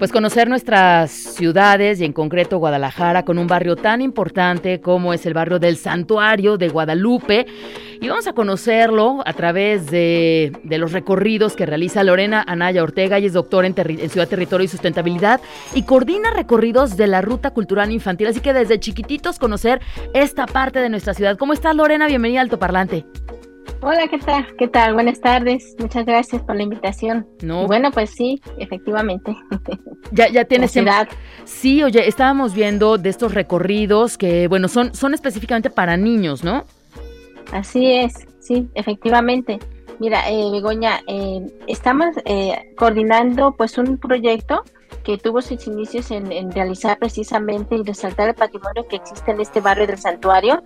[0.00, 5.24] Pues conocer nuestras ciudades y en concreto Guadalajara con un barrio tan importante como es
[5.24, 7.46] el barrio del Santuario de Guadalupe.
[8.00, 13.18] Y vamos a conocerlo a través de, los recorridos que realiza Lorena Anaya Ortega.
[13.18, 13.74] Ella es doctora en,
[14.10, 15.40] Ciudad, Territorio y Sustentabilidad
[15.72, 18.26] y coordina recorridos de la Ruta Cultural Infantil.
[18.26, 19.80] Así que desde chiquititos conocer
[20.14, 21.38] esta parte de nuestra ciudad.
[21.38, 22.08] ¿Cómo estás Lorena?
[22.08, 23.06] Bienvenida al Altoparlante.
[23.80, 24.46] Hola, ¿qué tal?
[24.56, 24.94] ¿Qué tal?
[24.94, 25.76] Buenas tardes.
[25.78, 27.26] Muchas gracias por la invitación.
[27.42, 29.36] No, Bueno, pues sí, efectivamente.
[30.12, 31.08] ya, ya tienes ciudad.
[31.44, 36.64] Sí, oye, estábamos viendo de estos recorridos que, bueno, son, son específicamente para niños, ¿no?
[37.52, 39.58] Así es, sí, efectivamente.
[39.98, 44.64] Mira, eh, Begoña, eh, estamos eh, coordinando pues un proyecto
[45.04, 49.40] que tuvo sus inicios en, en, realizar precisamente y resaltar el patrimonio que existe en
[49.40, 50.62] este barrio del santuario,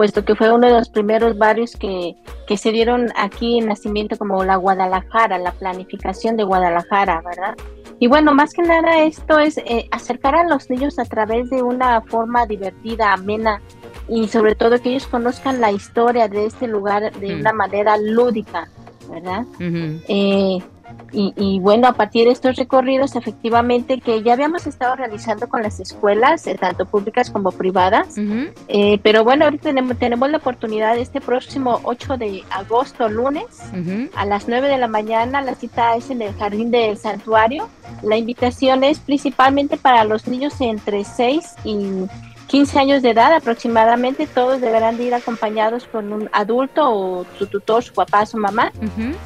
[0.00, 4.16] puesto que fue uno de los primeros barrios que, que se dieron aquí en nacimiento
[4.16, 7.54] como la Guadalajara, la planificación de Guadalajara, ¿verdad?
[7.98, 11.62] Y bueno, más que nada esto es eh, acercar a los niños a través de
[11.62, 13.60] una forma divertida, amena,
[14.08, 17.40] y sobre todo que ellos conozcan la historia de este lugar de Mm.
[17.40, 18.70] una manera lúdica,
[19.10, 19.44] ¿verdad?
[19.60, 20.62] Eh,
[21.12, 25.62] y, y bueno, a partir de estos recorridos, efectivamente, que ya habíamos estado realizando con
[25.62, 28.16] las escuelas, eh, tanto públicas como privadas,
[28.68, 33.46] eh, pero bueno, ahorita tenemos, tenemos la oportunidad este próximo 8 de agosto, lunes,
[34.14, 37.68] a las 9 de la mañana, la cita es en el jardín del santuario.
[38.02, 42.06] La invitación es principalmente para los niños entre 6 y
[42.50, 44.26] 15 años de edad aproximadamente.
[44.26, 48.72] Todos deberán de ir acompañados con un adulto o su tutor, su papá, su mamá,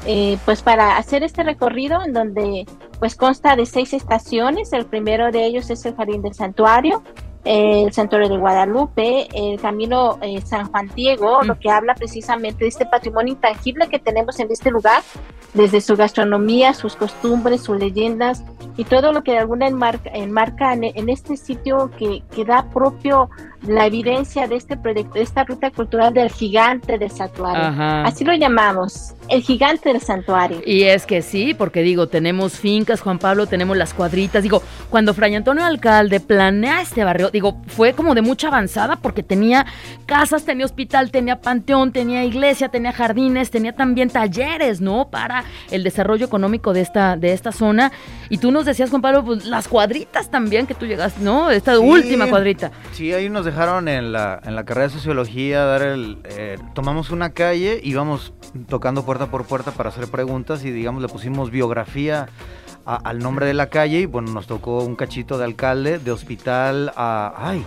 [0.05, 2.67] eh, pues para hacer este recorrido en donde
[2.99, 4.71] pues consta de seis estaciones.
[4.73, 7.01] El primero de ellos es el jardín del santuario.
[7.45, 11.45] El santuario de Guadalupe, el camino eh, San Juan Diego, Mm.
[11.45, 15.03] lo que habla precisamente de este patrimonio intangible que tenemos en este lugar,
[15.53, 18.43] desde su gastronomía, sus costumbres, sus leyendas
[18.77, 22.69] y todo lo que de alguna enmarca, enmarca en, en este sitio que, que da
[22.71, 23.29] propio
[23.67, 27.63] la evidencia de este proyecto, de esta ruta cultural del gigante del santuario.
[27.63, 28.03] Ajá.
[28.03, 30.61] Así lo llamamos, el gigante del santuario.
[30.65, 34.43] Y es que sí, porque digo, tenemos fincas, Juan Pablo, tenemos las cuadritas.
[34.43, 39.23] Digo, cuando Fray Antonio Alcalde planea este barrio, digo, fue como de mucha avanzada porque
[39.23, 39.65] tenía
[40.05, 45.09] casas, tenía hospital, tenía panteón, tenía iglesia, tenía jardines, tenía también talleres, ¿no?
[45.09, 47.91] Para el desarrollo económico de esta, de esta zona.
[48.29, 51.51] Y tú nos decías, Juan Pablo, pues las cuadritas también que tú llegaste, ¿no?
[51.51, 51.81] Esta Sí.
[51.81, 52.71] última cuadrita.
[52.93, 56.17] Sí, ahí nos dejaron en la, en la carrera de sociología dar el...
[56.25, 58.33] eh, tomamos una calle, íbamos
[58.67, 62.27] tocando puerta por puerta para hacer preguntas y digamos le pusimos biografía
[62.85, 66.11] a- al nombre de la calle y bueno, nos tocó un cachito de alcalde, de
[66.11, 67.33] hospital a...
[67.37, 67.63] ¡Ay!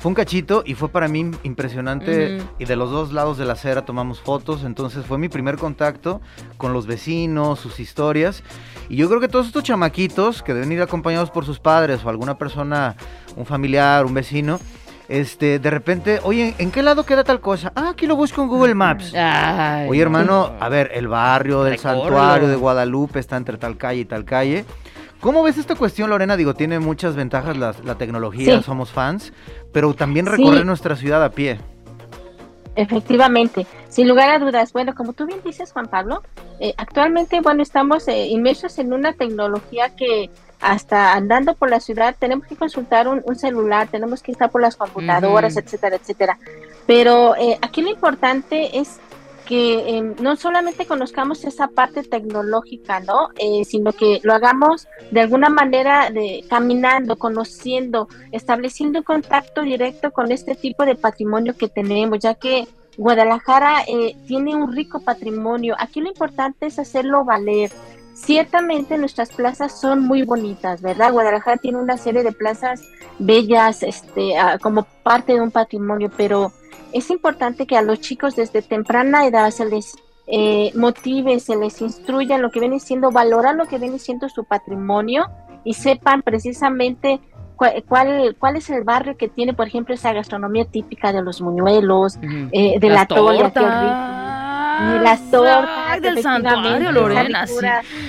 [0.00, 2.46] Fue un cachito y fue para mí impresionante Ujú.
[2.58, 6.20] y de los dos lados de la acera tomamos fotos, entonces fue mi primer contacto
[6.58, 8.42] con los vecinos, sus historias
[8.90, 12.10] y yo creo que todos estos chamaquitos que deben ir acompañados por sus padres o
[12.10, 12.96] alguna persona,
[13.36, 14.60] un familiar, un vecino,
[15.08, 17.72] este, de repente, oye, ¿en qué lado queda tal cosa?
[17.74, 19.12] Ah, aquí lo busco en Google Maps.
[19.14, 24.00] Ay, Oye, hermano, a ver, el barrio del santuario de Guadalupe está entre tal calle
[24.00, 24.64] y tal calle.
[25.20, 26.36] ¿Cómo ves esta cuestión, Lorena?
[26.36, 28.62] Digo, tiene muchas ventajas la, la tecnología, Sí.
[28.62, 29.32] somos fans,
[29.72, 30.32] pero también Sí.
[30.32, 31.58] recorrer nuestra ciudad a pie.
[32.76, 34.72] Efectivamente, sin lugar a dudas.
[34.72, 36.22] Bueno, como tú bien dices, Juan Pablo,
[36.58, 40.28] eh, actualmente, bueno, estamos eh, inmersos en una tecnología que
[40.60, 44.60] hasta andando por la ciudad tenemos que consultar un, un celular, tenemos que estar por
[44.60, 46.38] las computadoras, etcétera, etcétera.
[46.86, 49.00] Pero eh, aquí lo importante es
[49.44, 53.28] que eh, no solamente conozcamos esa parte tecnológica, ¿no?
[53.36, 60.12] Eh, sino que lo hagamos de alguna manera de caminando, conociendo, estableciendo un contacto directo
[60.12, 65.74] con este tipo de patrimonio que tenemos, ya que Guadalajara eh, tiene un rico patrimonio.
[65.78, 67.70] Aquí lo importante es hacerlo valer.
[68.14, 71.12] Ciertamente nuestras plazas son muy bonitas, ¿verdad?
[71.12, 72.80] Guadalajara tiene una serie de plazas
[73.18, 76.52] bellas, este, ah, como parte de un patrimonio, pero
[76.92, 79.96] es importante que a los chicos desde temprana edad se les
[80.28, 84.28] eh, motive, se les instruya en lo que viene siendo, valorar lo que viene siendo
[84.28, 85.26] su patrimonio
[85.64, 87.20] y sepan precisamente
[87.56, 92.16] cuál, cuál, es el barrio que tiene, por ejemplo, esa gastronomía típica de los muñuelos,
[92.52, 93.52] eh, de Las la toalla,
[95.02, 97.54] las tortas del santuario, Lorena, sí.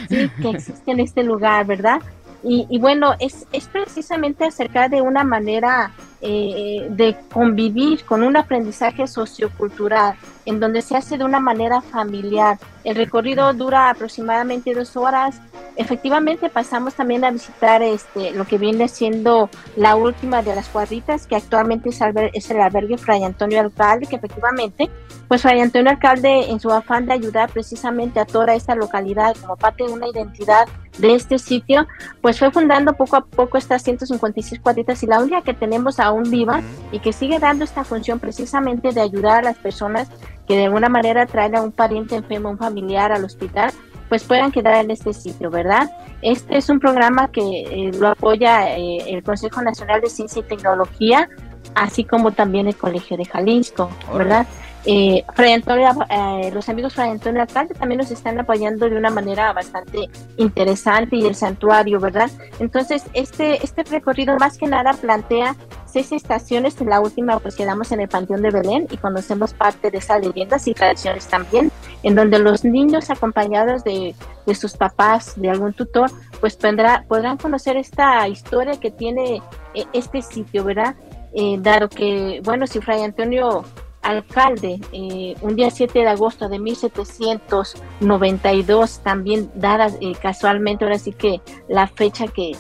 [0.09, 2.01] sí, que existe en este lugar, ¿verdad?
[2.43, 5.91] Y, y bueno, es, es precisamente acercar de una manera
[6.27, 12.57] eh, de convivir con un aprendizaje sociocultural, en donde se hace de una manera familiar.
[12.83, 15.39] El recorrido dura aproximadamente dos horas.
[15.75, 21.27] Efectivamente, pasamos también a visitar este, lo que viene siendo la última de las cuadritas,
[21.27, 24.89] que actualmente es, alber- es el albergue Fray Antonio Alcalde, que efectivamente,
[25.27, 29.57] pues Fray Antonio Alcalde, en su afán de ayudar precisamente a toda esta localidad como
[29.57, 30.65] parte de una identidad
[30.97, 31.87] de este sitio,
[32.21, 36.29] pues fue fundando poco a poco estas 156 cuadritas y la única que tenemos aún
[36.29, 40.09] viva y que sigue dando esta función precisamente de ayudar a las personas
[40.47, 43.71] que de alguna manera traen a un pariente enfermo, un familiar al hospital,
[44.09, 45.89] pues puedan quedar en este sitio, ¿verdad?
[46.21, 50.43] Este es un programa que eh, lo apoya eh, el Consejo Nacional de Ciencia y
[50.43, 51.29] Tecnología,
[51.73, 54.45] así como también el Colegio de Jalisco, ¿verdad?
[54.87, 59.09] Eh, Fray Antonio, eh, los amigos Fray Antonio Alcalde también nos están apoyando de una
[59.09, 62.29] manera bastante interesante y el santuario, ¿verdad?
[62.59, 67.91] Entonces, este, este recorrido más que nada plantea seis estaciones, en la última pues quedamos
[67.93, 71.71] en el Panteón de Belén y conocemos parte de esas leyendas y tradiciones también.
[72.03, 74.13] en donde los niños acompañados de,
[74.45, 79.41] de sus papás, de algún tutor, pues tendrá, podrán conocer esta historia que tiene
[79.73, 80.95] eh, este sitio, ¿verdad?
[81.33, 83.65] Eh, dado que, bueno, si Fray Antonio
[84.05, 91.11] alcalde, eh, un día 7 de agosto de 1792, también dada eh, casualmente, ahora sí
[91.11, 92.55] que la fecha que,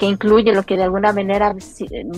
[0.00, 1.54] que incluye lo que de alguna manera,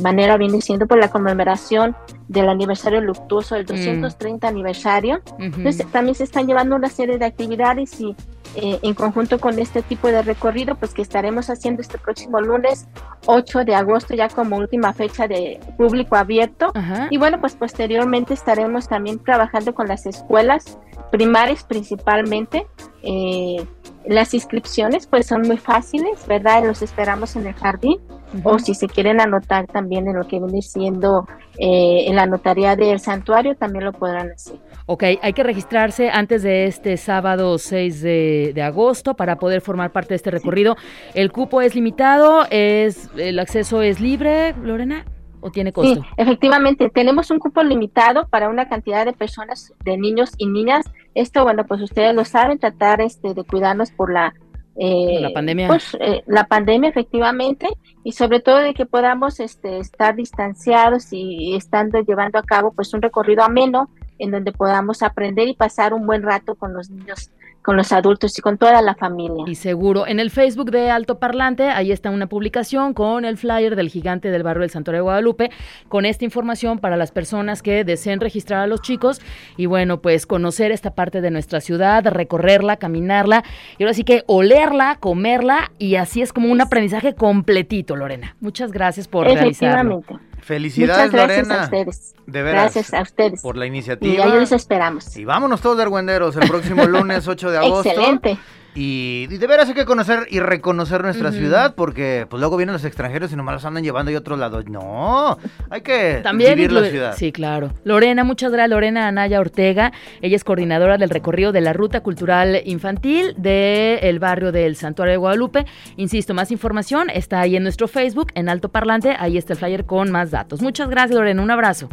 [0.01, 1.97] manera viene siendo por la conmemoración
[2.29, 5.21] del aniversario luctuoso, el 230 aniversario.
[5.41, 8.15] Entonces también se están llevando una serie de actividades y
[8.55, 12.87] eh, en conjunto con este tipo de recorrido, pues que estaremos haciendo este próximo lunes
[13.27, 16.71] 8 de agosto ya como última fecha de público abierto.
[16.77, 17.09] Ajá.
[17.11, 20.79] Y bueno, pues posteriormente estaremos también trabajando con las escuelas
[21.11, 22.65] primarias principalmente.
[23.03, 23.67] Eh,
[24.07, 26.65] las inscripciones pues son muy fáciles, ¿verdad?
[26.65, 27.99] Los esperamos en el jardín
[28.45, 31.27] o si se quieren anotar también en lo que viene siendo
[31.59, 34.57] eh, en la notaría del santuario, también lo podrán hacer.
[34.87, 39.93] Ok, hay que registrarse antes de este sábado 6 de, de agosto para poder formar
[39.93, 40.77] parte de este recorrido.
[41.15, 42.47] ¿El cupo es limitado?
[42.51, 45.05] ¿Es, ¿El acceso es libre, Lorena?
[45.41, 46.07] ¿O tiene Sí, costo?
[46.17, 50.87] efectivamente, tenemos un cupo limitado para una cantidad de personas, de niños y niñas.
[51.15, 54.35] Esto, bueno, pues ustedes lo saben, tratar este, de cuidarnos por la,
[54.77, 55.69] eh, La pandemia.
[55.69, 57.69] Pues, eh, la pandemia, efectivamente,
[58.05, 62.95] y sobre todo de que podamos este, estar distanciados y estando llevando a cabo pues
[62.95, 67.31] un recorrido ameno en donde podamos aprender y pasar un buen rato con los niños,
[67.63, 69.45] con los adultos y con toda la familia.
[69.47, 73.77] Y seguro, en el Facebook de Alto Parlante, ahí está una publicación con el flyer
[73.77, 75.51] del gigante del barrio del Santuario de Guadalupe,
[75.89, 79.21] con esta información para las personas que deseen registrar a los chicos
[79.57, 83.45] y bueno, pues conocer esta parte de nuestra ciudad, recorrerla, caminarla
[83.79, 88.37] y ahora sí que olerla, comerla y así es como un aprendizaje completito, Lorena.
[88.41, 90.03] Muchas gracias por realizarlo.
[90.43, 91.63] Felicidades, Muchas gracias Lorena.
[91.63, 92.15] a ustedes.
[92.27, 92.63] De veras.
[92.75, 93.41] Gracias a ustedes.
[93.43, 94.25] Por la y iniciativa.
[94.25, 95.17] ahí los esperamos.
[95.17, 97.89] Y vámonos todos de argüenderos el próximo lunes 8 de agosto.
[97.89, 98.39] Excelente.
[98.75, 102.73] Y, y de veras hay que conocer y reconocer nuestra ciudad porque pues luego vienen
[102.73, 104.65] los extranjeros y nomás los andan llevando y otros lados.
[104.67, 105.39] No,
[105.71, 107.15] hay que También vivir la ciudad.
[107.17, 107.73] Sí, claro.
[107.85, 108.71] Lorena, muchas gracias.
[108.71, 109.93] Lorena Anaya Ortega.
[110.21, 115.19] Ella es coordinadora del recorrido de la Ruta Cultural Infantil del barrio del Santuario de
[115.19, 115.67] Guadalupe.
[115.97, 119.15] Insisto, más información está ahí en nuestro Facebook, en Alto Parlante.
[119.19, 120.63] Ahí está el flyer con más datos.
[120.63, 121.43] Muchas gracias, Lorena.
[121.43, 121.89] Un abrazo.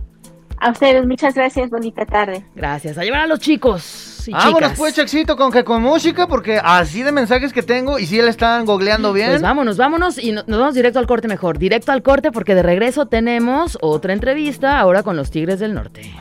[0.61, 1.69] A ustedes, muchas gracias.
[1.69, 2.43] Bonita tarde.
[2.55, 2.97] Gracias.
[2.97, 4.77] A llevar a los chicos y Vámonos chicas.
[4.77, 8.27] pues, Chexito, con que con música, porque así de mensajes que tengo y si le
[8.29, 9.29] están googleando bien.
[9.29, 11.57] Pues vámonos, vámonos y no- nos vamos directo al corte mejor.
[11.57, 16.11] Directo al corte porque de regreso tenemos otra entrevista ahora con los Tigres del Norte.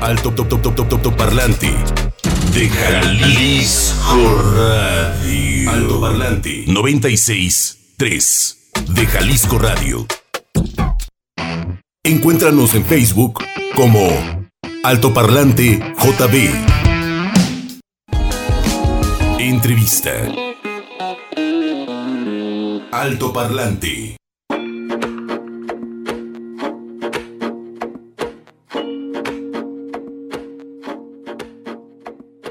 [0.00, 1.70] Alto top top top top top top parlante
[2.54, 5.70] de Jalisco Radio.
[5.70, 10.06] Alto parlante 96 3 de Jalisco Radio.
[12.08, 13.44] Encuéntranos en Facebook
[13.76, 14.08] como
[14.82, 16.48] Alto Parlante JB.
[19.38, 20.12] Entrevista.
[22.90, 23.30] Alto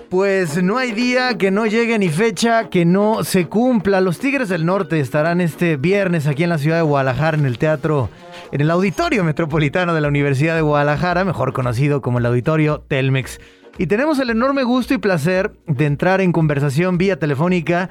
[0.10, 4.00] Pues no hay día que no llegue ni fecha que no se cumpla.
[4.00, 7.58] Los Tigres del Norte estarán este viernes aquí en la ciudad de Guadalajara en el
[7.58, 8.10] teatro,
[8.54, 13.42] en el Auditorio Metropolitano de la Universidad de Guadalajara, mejor conocido como el Auditorio Telmex.
[13.78, 17.90] Y tenemos el enorme gusto y placer de entrar en conversación vía telefónica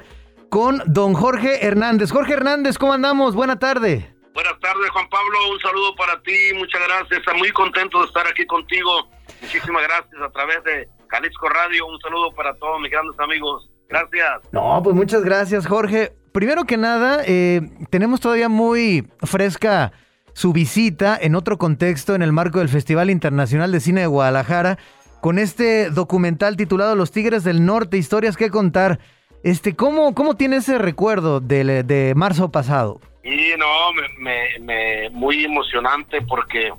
[0.49, 2.11] con don Jorge Hernández.
[2.11, 3.35] Jorge Hernández, ¿cómo andamos?
[3.35, 4.11] Buena tarde.
[4.33, 5.51] Buenas tardes, Juan Pablo.
[5.51, 6.51] Un saludo para ti.
[6.55, 7.19] Muchas gracias.
[7.19, 9.07] Estoy muy contento de estar aquí contigo.
[9.39, 11.85] Muchísimas gracias a través de Jalisco Radio.
[11.87, 13.69] Un saludo para todos mis grandes amigos.
[13.89, 14.41] Gracias.
[14.51, 16.13] No, pues muchas gracias, Jorge.
[16.33, 19.91] Primero que nada, eh, tenemos todavía muy fresca
[20.33, 24.77] su visita en otro contexto en el marco del Festival Internacional de Cine de Guadalajara
[25.21, 28.99] con este documental titulado Los Tigres del Norte, historias que contar.
[29.43, 32.99] Este, ¿cómo, cómo tiene ese recuerdo de, de marzo pasado?
[33.23, 36.71] Y no, me, me, me- muy emocionante porque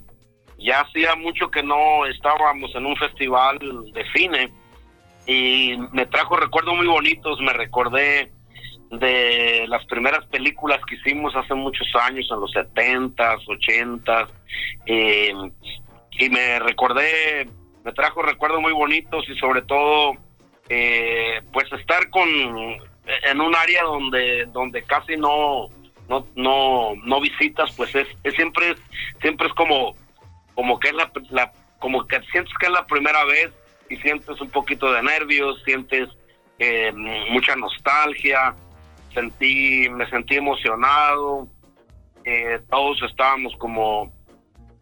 [0.58, 3.58] ya hacía mucho que no estábamos en un festival
[3.92, 4.52] de cine
[5.26, 7.40] y me trajo recuerdos muy bonitos.
[7.40, 8.32] Me recordé
[8.90, 14.28] de las primeras películas que hicimos hace muchos años, en los 70s, 80s,
[14.86, 15.32] eh,
[16.12, 17.48] y me recordé,
[17.84, 20.14] me trajo recuerdos muy bonitos y sobre todo,
[20.68, 22.28] eh, pues estar con
[23.22, 25.68] en un área donde donde casi no
[26.08, 28.74] no no no visitas pues es, es siempre
[29.22, 29.94] siempre es como
[30.58, 33.52] como que es la, la- como que sientes que es la primera vez
[33.88, 36.08] y sientes un poquito de nervios sientes
[36.58, 36.90] eh,
[37.30, 38.56] mucha nostalgia
[39.14, 41.46] sentí me sentí emocionado
[42.24, 44.12] eh, todos estábamos como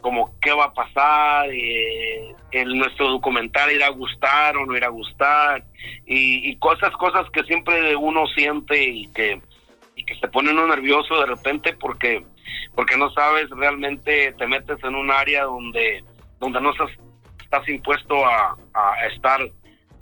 [0.00, 4.86] como qué va a pasar, eh, el, nuestro documental irá a gustar o no irá
[4.86, 5.64] a gustar,
[6.06, 9.40] y, y cosas, cosas que siempre uno siente y que,
[9.96, 12.24] y que se pone uno nervioso de repente porque,
[12.76, 16.04] porque no sabes realmente, te metes en un área donde,
[16.38, 16.90] donde no estás,
[17.42, 19.40] estás impuesto a, a estar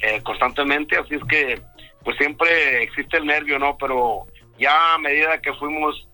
[0.00, 1.62] eh, constantemente, así es que
[2.04, 3.78] pues siempre existe el nervio, ¿no?
[3.78, 4.26] Pero
[4.58, 6.06] ya a medida que fuimos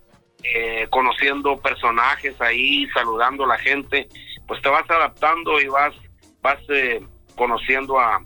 [0.45, 4.09] eh, conociendo personajes ahí, saludando a la gente,
[4.47, 5.95] pues te vas adaptando y vas,
[6.41, 7.05] vas eh,
[7.37, 8.23] conociendo a,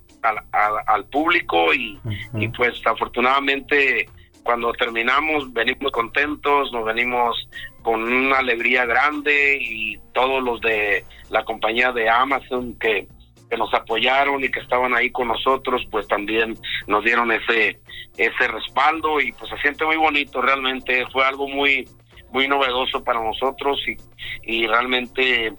[0.86, 1.98] al público y,
[2.34, 4.08] y, pues afortunadamente
[4.42, 7.48] cuando terminamos venimos contentos, nos venimos
[7.84, 13.06] con una alegría grande y todos los de la compañía de Amazon que
[13.48, 17.78] que nos apoyaron y que estaban ahí con nosotros, pues también nos dieron ese
[18.16, 21.86] ese respaldo y pues se siente muy bonito, realmente fue algo muy
[22.32, 23.96] muy novedoso para nosotros y,
[24.42, 25.52] y realmente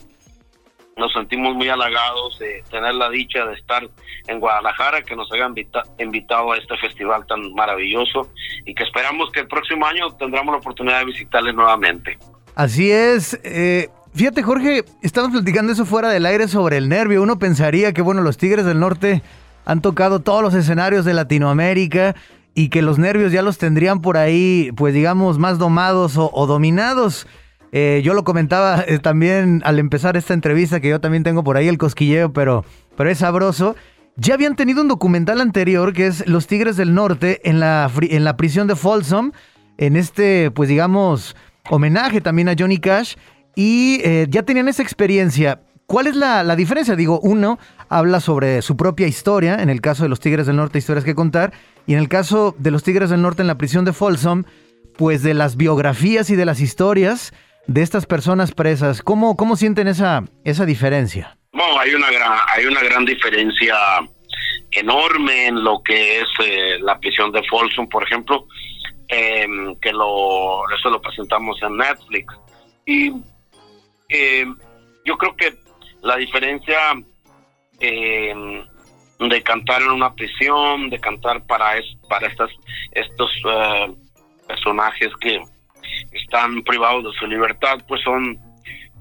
[0.96, 3.86] nos sentimos muy halagados de tener la dicha de estar
[4.28, 5.54] en Guadalajara, que nos hayan
[5.98, 8.30] invitado a este festival tan maravilloso
[8.64, 12.18] y que esperamos que el próximo año tendremos la oportunidad de visitarles nuevamente.
[12.54, 13.38] Así es.
[13.44, 17.22] Eh, Fíjate, Jorge, estamos platicando eso fuera del aire sobre el nervio.
[17.22, 19.20] Uno pensaría que, bueno, los Tigres del Norte
[19.66, 22.14] han tocado todos los escenarios de Latinoamérica
[22.54, 27.26] y que los nervios ya los tendrían por ahí, pues digamos, más domados o, dominados.
[27.72, 31.56] Eh, yo lo comentaba eh, también al empezar esta entrevista, que yo también tengo por
[31.56, 32.64] ahí el cosquilleo, pero,
[32.96, 33.76] pero es sabroso.
[34.16, 38.24] Ya habían tenido un documental anterior que es Los Tigres del Norte en la, en
[38.24, 39.32] la prisión de Folsom,
[39.76, 41.36] en este, pues digamos,
[41.68, 43.16] homenaje también a Johnny Cash
[43.54, 45.60] y eh, ya tenían esa experiencia.
[45.86, 46.96] ¿Cuál es la, diferencia?
[46.96, 50.78] Digo, uno habla sobre su propia historia, en el caso de los Tigres del Norte,
[50.78, 51.52] historias que contar,
[51.86, 54.44] y en el caso de los Tigres del Norte en la prisión de Folsom,
[54.96, 57.32] pues de las biografías y de las historias
[57.66, 59.02] de estas personas presas.
[59.02, 61.36] ¿Cómo, cómo sienten esa, esa diferencia?
[61.52, 63.74] Bueno, hay una gran, hay una gran diferencia
[64.70, 68.46] enorme en lo que es eh, la prisión de Folsom, por ejemplo,
[69.08, 72.34] em, que lo, eso lo presentamos en Netflix.
[72.84, 73.12] Y
[74.08, 74.46] eh,
[75.04, 75.56] yo creo que
[76.02, 76.78] la diferencia
[77.80, 78.34] eh,
[79.18, 82.50] de cantar en una prisión, de cantar para es, para estas
[82.92, 83.94] estos eh,
[84.46, 85.40] personajes que
[86.16, 88.38] están privados de su libertad, pues son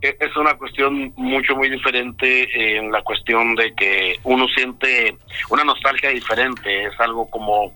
[0.01, 5.17] e, es una cuestión mucho muy diferente en la cuestión de que uno siente
[5.49, 7.73] una nostalgia diferente, es algo como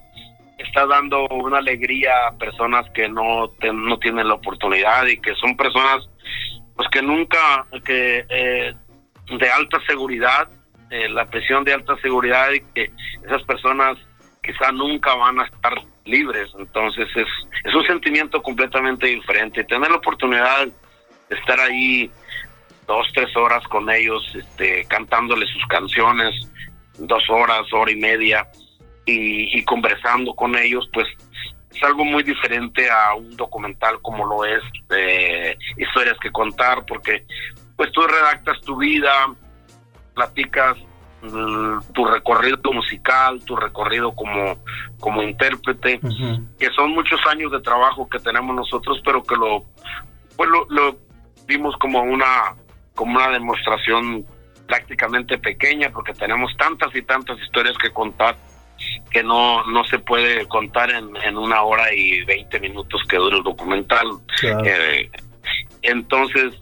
[0.58, 5.56] está dando una alegría a personas que no no tienen la oportunidad y que son
[5.56, 6.10] personas
[6.76, 8.74] pues que nunca, que eh,
[9.38, 10.48] de alta seguridad,
[10.90, 12.92] eh, la presión de alta seguridad y que
[13.26, 13.98] esas personas
[14.42, 15.74] quizá nunca van a estar
[16.10, 16.50] libres.
[16.58, 17.28] Entonces es,
[17.64, 19.64] es un sentimiento completamente diferente.
[19.64, 22.12] Tener la oportunidad de estar ahí
[22.88, 26.34] dos, tres horas con ellos, este, cantándoles sus canciones,
[26.98, 28.48] dos horas, hora y media,
[29.06, 31.08] y, conversando con ellos, pues
[31.72, 37.26] es algo muy diferente a un documental como lo es eh, historias que contar porque
[37.76, 39.12] pues tú redactas tu vida
[40.14, 40.78] platicas
[41.94, 44.58] tu recorrido musical tu recorrido como
[45.00, 46.00] como intérprete
[46.58, 49.66] que son muchos años de trabajo que tenemos nosotros pero que lo
[50.38, 50.98] pues lo, lo
[51.46, 52.56] vimos como una
[52.96, 54.26] como una demostración
[54.68, 58.38] prácticamente pequeña porque tenemos tantas y tantas historias que contar
[59.12, 63.38] que no, no se puede contar en, en una hora y veinte minutos que dura
[63.38, 64.08] el documental.
[64.44, 65.10] Eh,
[65.82, 66.54] entonces,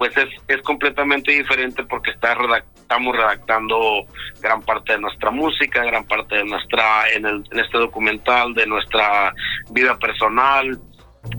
[0.00, 2.34] pues es, es completamente diferente porque está
[2.74, 4.06] estamos redactando
[4.40, 9.34] gran parte de nuestra música, gran parte de nuestra, en, el, este documental, de nuestra
[9.72, 10.80] vida personal,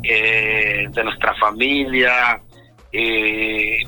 [0.03, 2.39] eh, de nuestra familia,
[2.91, 3.79] eh,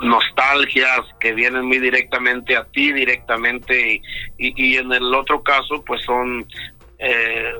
[0.00, 4.00] nostalgias que vienen muy directamente a ti, directamente,
[4.38, 6.46] y, y en el otro caso, pues son
[7.00, 7.54] eh,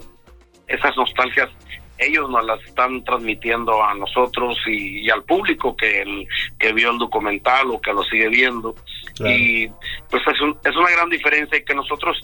[0.69, 1.51] esas nostalgias,
[1.98, 6.26] ellos nos las están transmitiendo a nosotros y, al público que, el,
[6.59, 8.74] que vio el documental o que lo sigue viendo.
[9.20, 9.68] Y
[10.11, 12.18] pues es, es una gran diferencia y que nosotros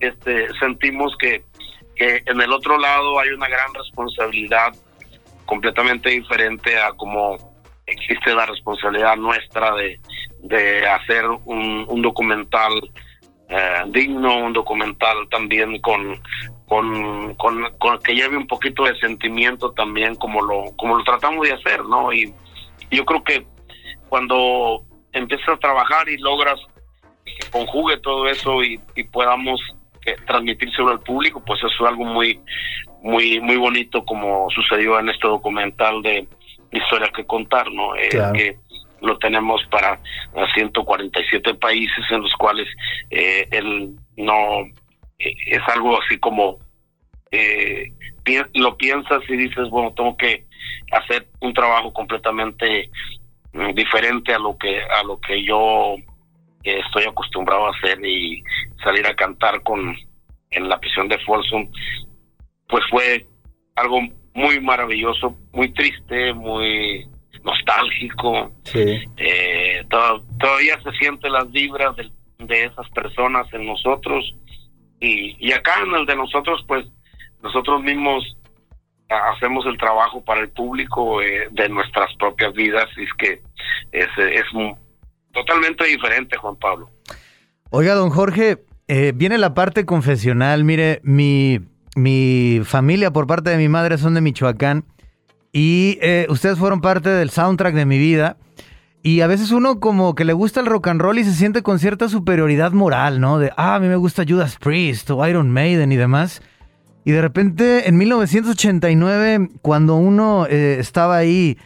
[0.00, 1.44] este, sentimos que,
[1.94, 4.74] que en el otro lado hay una gran responsabilidad
[5.46, 7.36] completamente diferente a como
[7.86, 10.00] existe la responsabilidad nuestra de,
[10.40, 12.72] de hacer un, un documental
[13.48, 16.20] eh, digno, un documental también con,
[16.76, 17.34] con,
[17.78, 21.84] con, que lleve un poquito de sentimiento también como lo, como lo tratamos de hacer,
[21.84, 22.12] ¿no?
[22.12, 22.32] Y
[22.90, 23.46] yo creo que
[24.08, 26.60] cuando empiezas a trabajar y logras
[27.24, 29.60] que conjugue todo eso y, y podamos
[30.06, 32.40] eh, transmitírselo al público, pues eso es algo muy,
[33.02, 36.26] muy, muy bonito como sucedió en este documental de,
[36.74, 37.94] historias que contar, ¿no?
[37.96, 38.56] Eh, que
[39.00, 40.00] lo tenemos para
[40.54, 42.66] 147 países en los cuales
[43.10, 44.62] eh, él no
[45.18, 46.58] eh, es algo así como
[47.36, 47.92] eh,
[48.54, 50.46] lo piensas y dices bueno tengo que
[50.92, 52.90] hacer un trabajo completamente
[53.52, 55.96] mm, diferente a lo que a lo que yo
[56.62, 58.42] estoy acostumbrado a hacer y
[58.82, 59.94] salir a cantar con
[60.50, 61.68] en la prisión de Folsom
[62.68, 63.26] pues fue
[63.76, 64.00] algo
[64.34, 67.06] muy maravilloso muy triste muy
[67.42, 69.02] nostálgico Sí.
[69.18, 74.34] eh, to- todavía se sienten las vibras del- de, esas personas en nosotros
[75.00, 76.86] y, y acá en el de nosotros pues
[77.44, 78.36] nosotros mismos
[79.10, 83.42] ha- hacemos el trabajo para el público eh, de nuestras propias vidas y es que
[83.92, 84.08] es,
[85.32, 86.90] totalmente diferente Juan Pablo
[87.70, 90.62] Oiga, don Jorge, eh, viene la parte confesional.
[90.62, 91.58] Mire, mi,
[91.96, 94.84] mi familia por parte de mi madre son de Michoacán
[95.52, 98.36] y eh, ustedes fueron parte del soundtrack de mi vida.
[99.02, 101.62] Y a veces uno como que le gusta el rock and roll y se siente
[101.62, 103.38] con cierta superioridad moral, ¿no?
[103.40, 106.40] De, ah, a mí me gusta Judas Priest o Iron Maiden y demás.
[107.04, 111.58] Y de repente, en 1989, cuando uno eh, estaba ahí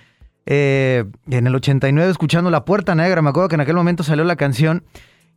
[0.46, 4.24] eh, en el 89 escuchando La Puerta Negra, me acuerdo que en aquel momento salió
[4.24, 4.84] la canción,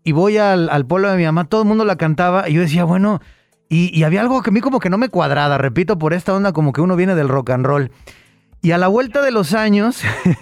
[0.04, 2.62] y voy al, al pueblo de mi mamá, todo el mundo la cantaba, y yo
[2.62, 3.22] decía, bueno,
[3.74, 6.52] y, había algo que a mí como que no me cuadrada, repito, por esta onda
[6.52, 7.90] como que uno viene del rock and roll.
[8.62, 10.02] Y a la vuelta de los años,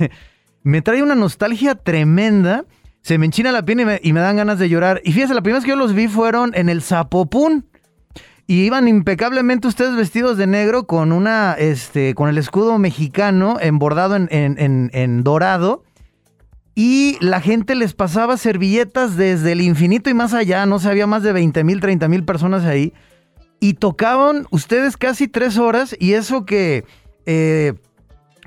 [0.64, 2.66] me trae una nostalgia tremenda,
[3.04, 5.00] se me enchina la piel y me, y me dan ganas de llorar.
[5.04, 7.69] Y fíjese, la primera vez que yo los vi fueron en el Zapopún.
[8.50, 14.16] Y iban impecablemente ustedes vestidos de negro con una, este, con el escudo mexicano embordado
[14.16, 15.84] en, en- dorado.
[16.74, 20.66] Y la gente les pasaba servilletas desde el infinito y más allá.
[20.66, 22.92] No sé, había más de 20 mil, 30 mil personas ahí.
[23.60, 25.96] Y tocaban ustedes casi tres horas.
[26.00, 26.86] Y eso que
[27.28, 27.74] eh,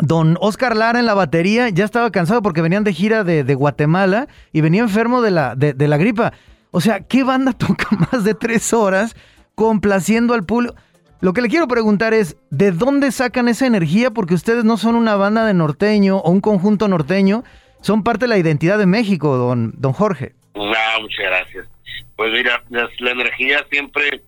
[0.00, 3.54] don Oscar Lara en la batería ya estaba cansado porque venían de gira de, de
[3.54, 6.32] Guatemala y venía enfermo de la, de la gripa.
[6.72, 9.14] O sea, ¿qué banda toca más de tres horas
[9.62, 10.74] complaciendo al público?
[11.20, 14.10] Lo que le quiero preguntar es, ¿de dónde sacan esa energía?
[14.10, 17.44] Porque ustedes no son una banda de norteño o un conjunto norteño,
[17.80, 20.32] son parte de la identidad de México, don, don Jorge.
[20.56, 21.68] Ah, muchas gracias.
[22.16, 24.22] Pues mira, la, energía siempre,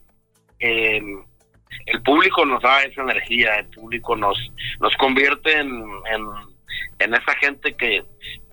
[0.61, 1.03] eh,
[1.87, 4.39] el público nos da esa energía, el público nos
[4.79, 5.69] nos convierte en,
[6.13, 6.27] en,
[7.01, 8.05] en esa gente que,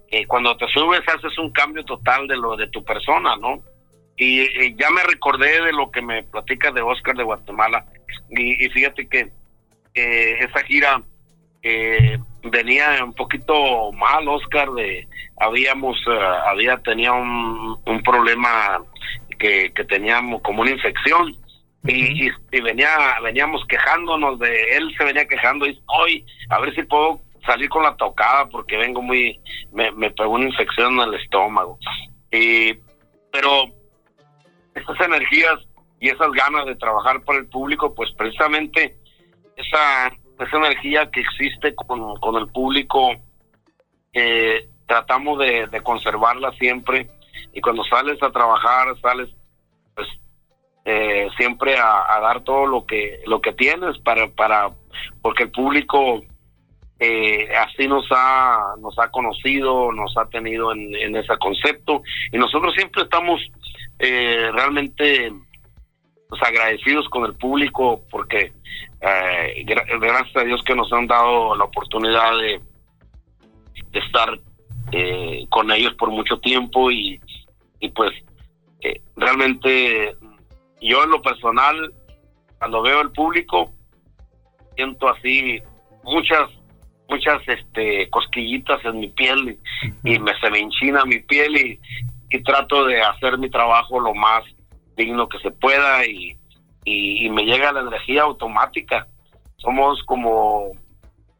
[0.09, 3.61] que cuando te subes haces un cambio total de lo de tu persona, ¿no?
[4.18, 7.86] Y, y ya me recordé de lo que me platica de Oscar de Guatemala.
[8.30, 9.32] Y, y fíjate que
[9.93, 11.01] eh, esa gira
[11.64, 15.07] eh, venía un poquito mal, Oscar, de
[15.38, 18.84] habíamos, eh, había, tenía un, un problema
[19.38, 21.36] que, que teníamos como una infección
[21.88, 22.89] y, y, y venía,
[23.24, 27.84] veníamos quejándonos de, él se venía quejando y hoy, a ver si puedo salir con
[27.84, 29.39] la tocada porque vengo muy,
[29.72, 31.78] me, me pegó una infección en el estómago.
[32.32, 32.74] Y,
[33.32, 33.66] pero
[34.76, 35.59] esas energías
[35.99, 38.97] y esas ganas de trabajar por el público, pues precisamente
[39.55, 40.07] esa,
[40.39, 43.11] esa energía que existe con, con el público,
[44.13, 47.07] eh, tratamos de, conservarla siempre.
[47.53, 49.30] Y cuando sales a trabajar, sales
[49.95, 50.07] pues
[50.86, 54.72] eh, siempre a, a, dar todo lo que lo que tienes para para
[55.22, 56.24] porque el público
[57.03, 62.03] eh, así nos ha nos ha conocido nos ha tenido en, ese concepto.
[62.31, 63.41] Y nosotros siempre estamos
[63.97, 65.33] eh, realmente
[66.29, 68.53] pues, agradecidos con el público porque
[69.01, 72.61] eh, gra gracias a Dios que nos han dado la oportunidad de,
[73.91, 74.39] de estar
[74.91, 77.19] eh, con ellos por mucho tiempo y,
[77.79, 78.11] y pues
[78.81, 80.15] eh, realmente
[80.81, 81.93] yo en lo personal
[82.59, 83.71] cuando veo el público
[84.75, 85.59] siento así
[86.03, 86.47] muchas
[87.12, 89.59] muchas este cosquillitas en mi piel
[90.03, 91.80] y, y me se me enchina mi piel y,
[92.30, 94.43] y, trato de hacer mi trabajo lo más
[94.95, 96.38] digno que se pueda y,
[96.86, 99.07] y, y me llega la energía automática.
[99.57, 100.72] Somos como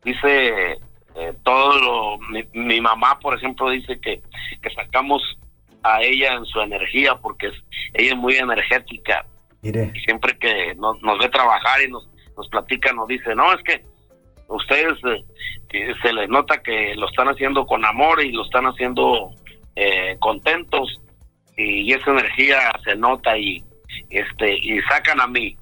[0.04, 0.78] dice
[1.16, 4.22] eh, todo lo mi, mi, mamá por ejemplo dice que,
[4.62, 5.22] que sacamos
[5.84, 7.56] a ella en su energía porque es,
[7.94, 9.26] ella es muy energética.
[9.64, 9.92] Mire.
[9.94, 13.62] y siempre que nos, nos, ve trabajar y nos, nos platica nos dice no es
[13.62, 13.84] que
[14.52, 14.98] ustedes
[15.70, 19.32] eh, se les nota que lo están haciendo con amor y lo están haciendo
[19.76, 21.02] eh, contentos
[21.58, 23.64] y, esa energía se nota y
[24.10, 25.56] este y sacan a mí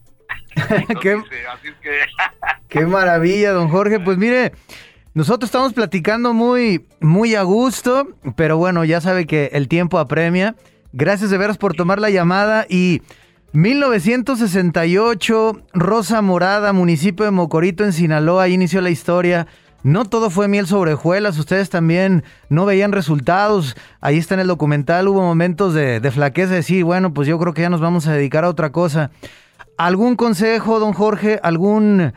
[1.02, 2.00] ¿Qué, dice, así es que...
[2.70, 4.52] qué maravilla don Jorge pues mire
[5.14, 10.56] nosotros estamos platicando muy, muy a gusto, pero bueno, ya sabe que el tiempo apremia.
[10.94, 13.02] Gracias de veras por tomar la llamada y
[13.54, 19.48] 1968, Rosa Morada, municipio de Mocorito en Sinaloa, ahí inició la historia
[19.84, 23.78] no todo fue miel sobre hojuelas, ustedes también no veían resultados.
[24.02, 27.54] Ahí está en el documental, hubo momentos de, flaqueza, de decir, bueno, pues yo creo
[27.54, 29.12] que ya nos vamos a dedicar a otra cosa.
[29.78, 31.40] ¿Algún consejo, don Jorge?
[31.44, 32.14] ¿Algún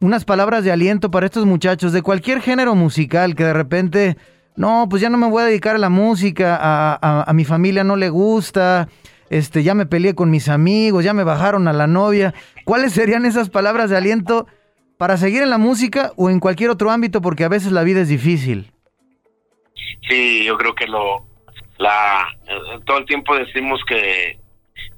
[0.00, 4.16] unas palabras de aliento para estos muchachos de cualquier género musical que de repente,
[4.56, 7.94] no, pues ya no me voy a dedicar a la música, a mi familia no
[7.94, 8.88] le gusta,
[9.30, 12.34] este, ya me peleé con mis amigos, ya me bajaron a la novia.
[12.64, 14.46] ¿Cuáles serían esas palabras de aliento
[14.98, 17.20] para seguir en la música o en cualquier otro ámbito?
[17.20, 18.70] Porque a veces la vida es difícil.
[20.08, 21.26] Sí, yo creo que lo,
[21.78, 24.38] la, eh, todo el tiempo decimos que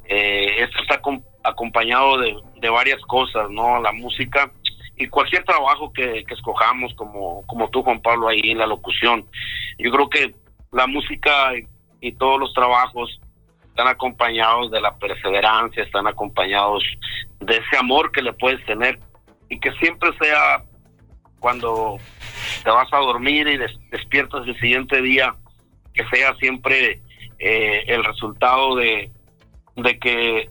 [0.08, 3.80] eh, esto está acom- acompañado de, de varias cosas, ¿no?
[3.80, 4.50] La música
[4.96, 9.26] y cualquier trabajo que, que escojamos, como, como tú, Juan Pablo, ahí en la locución.
[9.78, 10.34] Yo creo que
[10.72, 11.52] la música
[12.00, 13.20] y todos los trabajos
[13.76, 16.82] están acompañados de la perseverancia, están acompañados
[17.40, 18.98] de ese amor que le puedes tener
[19.50, 20.62] y que siempre sea
[21.40, 21.98] cuando
[22.64, 25.34] te vas a dormir y des- despiertas el siguiente día,
[25.92, 27.02] que sea siempre
[27.38, 29.10] eh, el resultado de,
[29.76, 30.48] de que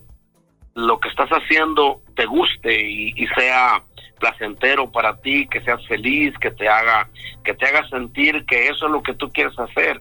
[0.76, 3.82] lo que estás haciendo te guste y, y sea
[4.20, 7.08] placentero para ti, que seas feliz, que te haga,
[7.42, 10.00] que te haga sentir que eso es lo que tú quieres hacer,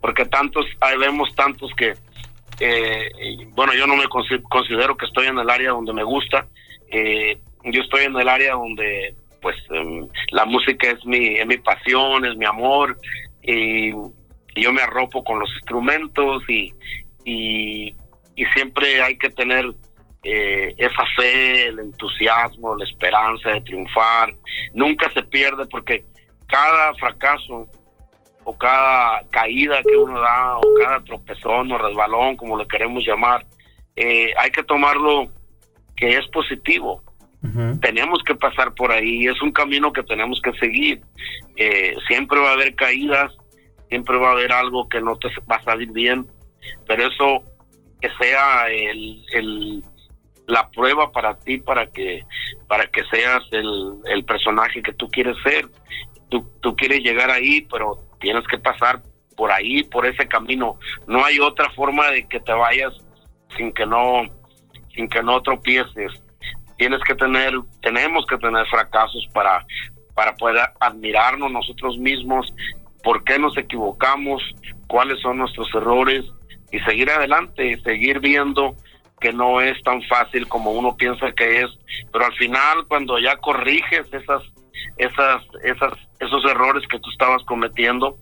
[0.00, 1.94] porque tantos, ahí vemos tantos que,
[2.60, 3.10] eh,
[3.50, 6.46] bueno, yo no me consi- considero que estoy en el área donde me gusta,
[6.90, 11.58] eh, yo estoy en el área donde pues em, la música es mi, es mi
[11.58, 12.96] pasión, es mi amor,
[13.42, 13.90] y,
[14.56, 16.72] yo me arropo con los instrumentos y,
[17.24, 17.94] y,
[18.36, 19.66] y siempre hay que tener
[20.22, 24.32] eh, esa fe, el entusiasmo, la esperanza de triunfar.
[24.72, 26.04] Nunca se pierde porque
[26.46, 27.68] cada fracaso
[28.44, 33.46] o cada caída que uno da o cada tropezón o resbalón, como le queremos llamar,
[33.96, 35.28] eh, hay que tomarlo
[35.96, 37.02] que es positivo.
[37.80, 41.02] Tenemos que pasar por ahí, es un camino que tenemos que seguir.
[41.56, 43.32] Eh, siempre va a haber caídas,
[43.88, 46.26] siempre va a haber algo que no te va a salir bien,
[46.86, 47.42] pero eso
[48.00, 49.82] que sea el, el-
[50.46, 52.22] la prueba para ti para que
[52.68, 55.66] para que seas el, el personaje que tú quieres ser.
[56.30, 59.02] Tú, tú quieres llegar ahí, pero tienes que pasar
[59.36, 60.78] por ahí, por ese camino.
[61.06, 62.94] No hay otra forma de que te vayas
[63.56, 64.22] sin que no
[64.94, 66.22] sin que no tropieces.
[66.78, 67.52] Tienes que tener,
[67.82, 69.64] tenemos que tener fracasos para
[70.14, 72.54] para poder admirarnos nosotros mismos,
[73.02, 74.42] por qué nos equivocamos,
[74.86, 76.24] cuáles son nuestros errores
[76.70, 78.76] y seguir adelante, seguir viendo
[79.20, 81.70] que no es tan fácil como uno piensa que es,
[82.12, 84.42] pero al final cuando ya corriges esas
[84.96, 88.18] esas esas esos errores que tú estabas cometiendo,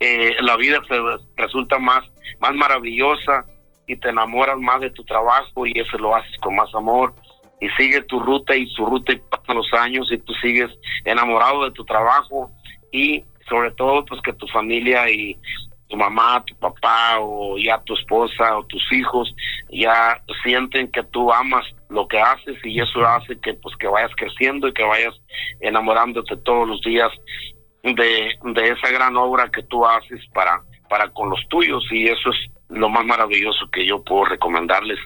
[0.00, 0.94] eh, la vida se
[1.36, 2.04] resulta más
[2.40, 3.44] más maravillosa
[3.86, 7.14] y te enamoras más de tu trabajo y eso lo haces con más amor.
[7.60, 10.70] Y sigue tu ruta y su ruta y pasan los años y tú sigues
[11.04, 12.50] enamorado de tu trabajo
[12.90, 15.38] y sobre todo pues que tu familia y
[15.92, 19.34] tu mamá, tu papá o ya tu esposa o tus hijos
[19.70, 24.10] ya sienten que tú amas lo que haces y eso hace que pues que vayas
[24.16, 25.14] creciendo y que vayas
[25.60, 27.10] enamorándote todos los días
[27.82, 27.92] de,
[28.54, 31.84] de esa gran obra que tú haces para para con los tuyos.
[31.90, 32.36] Y eso es
[32.70, 34.98] lo más maravilloso que yo puedo recomendarles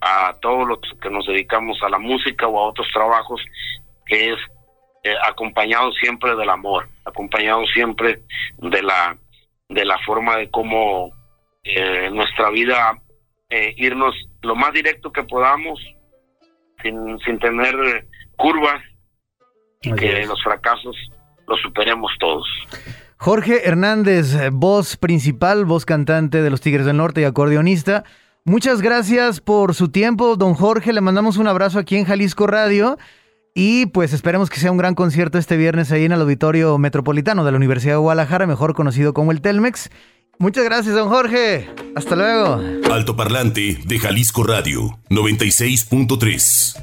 [0.00, 3.42] a todos los que nos dedicamos a la música o a otros trabajos
[4.06, 4.38] que es
[5.02, 8.20] eh, acompañado siempre del amor, acompañado siempre
[8.56, 9.16] de la
[9.70, 11.10] de la forma de cómo
[11.64, 13.00] eh, nuestra vida
[13.48, 15.80] eh, irnos lo más directo que podamos
[16.82, 18.06] sin, sin tener
[18.36, 18.82] curvas
[19.82, 20.96] y que los fracasos
[21.46, 22.46] los superemos todos.
[23.16, 28.04] Jorge Hernández, eh, voz principal, voz cantante de los Tigres del Norte y acordeonista.
[28.44, 30.92] Muchas gracias por su tiempo, don Jorge.
[30.92, 32.96] Le mandamos un abrazo aquí en Jalisco Radio.
[33.54, 37.44] Y pues esperemos que sea un gran concierto este viernes ahí en el Auditorio Metropolitano
[37.44, 39.90] de la Universidad de Guadalajara, mejor conocido como el Telmex.
[40.38, 41.68] Muchas gracias, don Jorge.
[41.94, 42.60] Hasta luego.
[42.90, 46.76] Altoparlante de Jalisco Radio 96.3.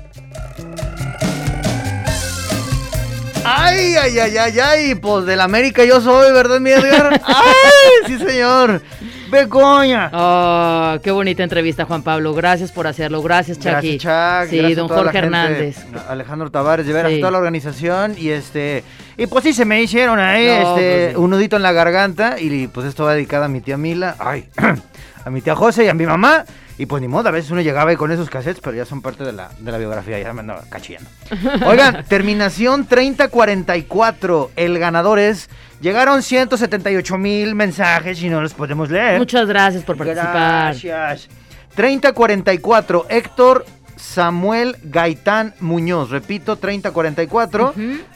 [3.44, 7.22] Ay, ay, ay, ay, ay, pues del América yo soy, ¿verdad, mi Edgar?
[7.26, 8.82] Ay, sí, señor.
[9.30, 10.10] Begoña.
[10.14, 12.34] Oh, qué bonita entrevista, Juan Pablo.
[12.34, 13.22] Gracias por hacerlo.
[13.22, 13.98] Gracias, Chucky.
[13.98, 14.50] Gracias, Chuck.
[14.50, 15.78] Sí, gracias don Jorge Hernández.
[16.08, 17.20] Alejandro Tavares, de veras, Sí.
[17.20, 18.16] toda la organización.
[18.18, 18.84] Y este.
[19.18, 22.40] Y pues sí, se me hicieron ahí No, este, pues un nudito en la garganta.
[22.40, 24.16] Y pues esto va dedicado a mi tía Mila.
[24.20, 24.46] Ay,
[25.26, 26.46] a mi tía José y a mi mamá.
[26.80, 29.02] Y pues ni modo, a veces uno llegaba ahí con esos cassettes, pero ya son
[29.02, 31.10] parte de la, de la biografía, ya me andaba cachillando.
[31.66, 34.52] Oigan, terminación 3044.
[34.56, 35.50] El ganador es.
[35.82, 39.18] Llegaron 178 mil mensajes y no los podemos leer.
[39.18, 40.76] Muchas gracias por participar.
[40.76, 41.30] Gracias.
[41.76, 43.66] 3044, Héctor
[43.98, 46.10] Samuel Gaitán Muñoz.
[46.10, 47.74] Repito, 3044.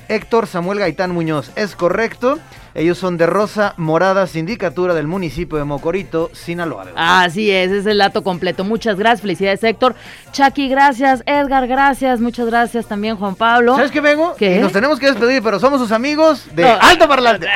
[0.08, 1.52] Héctor Samuel Gaitán Muñoz.
[1.56, 2.40] Es correcto.
[2.74, 6.86] Ellos son de Rosa Morada, sindicatura del municipio de Mocorito, Sinaloa.
[6.96, 8.64] Así es, es el dato completo.
[8.64, 9.96] Muchas gracias, felicidades Héctor.
[10.32, 11.22] Chucky, gracias.
[11.26, 12.22] Edgar, gracias.
[12.22, 13.76] Muchas gracias también, Juan Pablo.
[13.76, 14.36] ¿Sabes qué, Vengo?
[14.38, 14.56] ¿Qué?
[14.56, 16.78] Y nos tenemos que despedir, pero somos sus amigos de No.
[16.80, 17.50] Alto Parlante.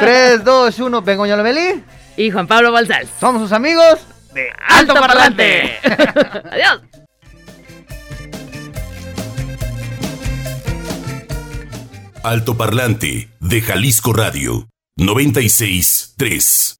[0.00, 1.84] 3, 2, 1, Vengo Lomelí.
[2.16, 3.10] Y Juan Pablo Balsals.
[3.20, 3.98] Somos sus amigos
[4.32, 5.78] de Alto, Parlante.
[6.50, 6.80] Adiós.
[12.22, 16.74] Alto Parlante de Jalisco Radio 96 3.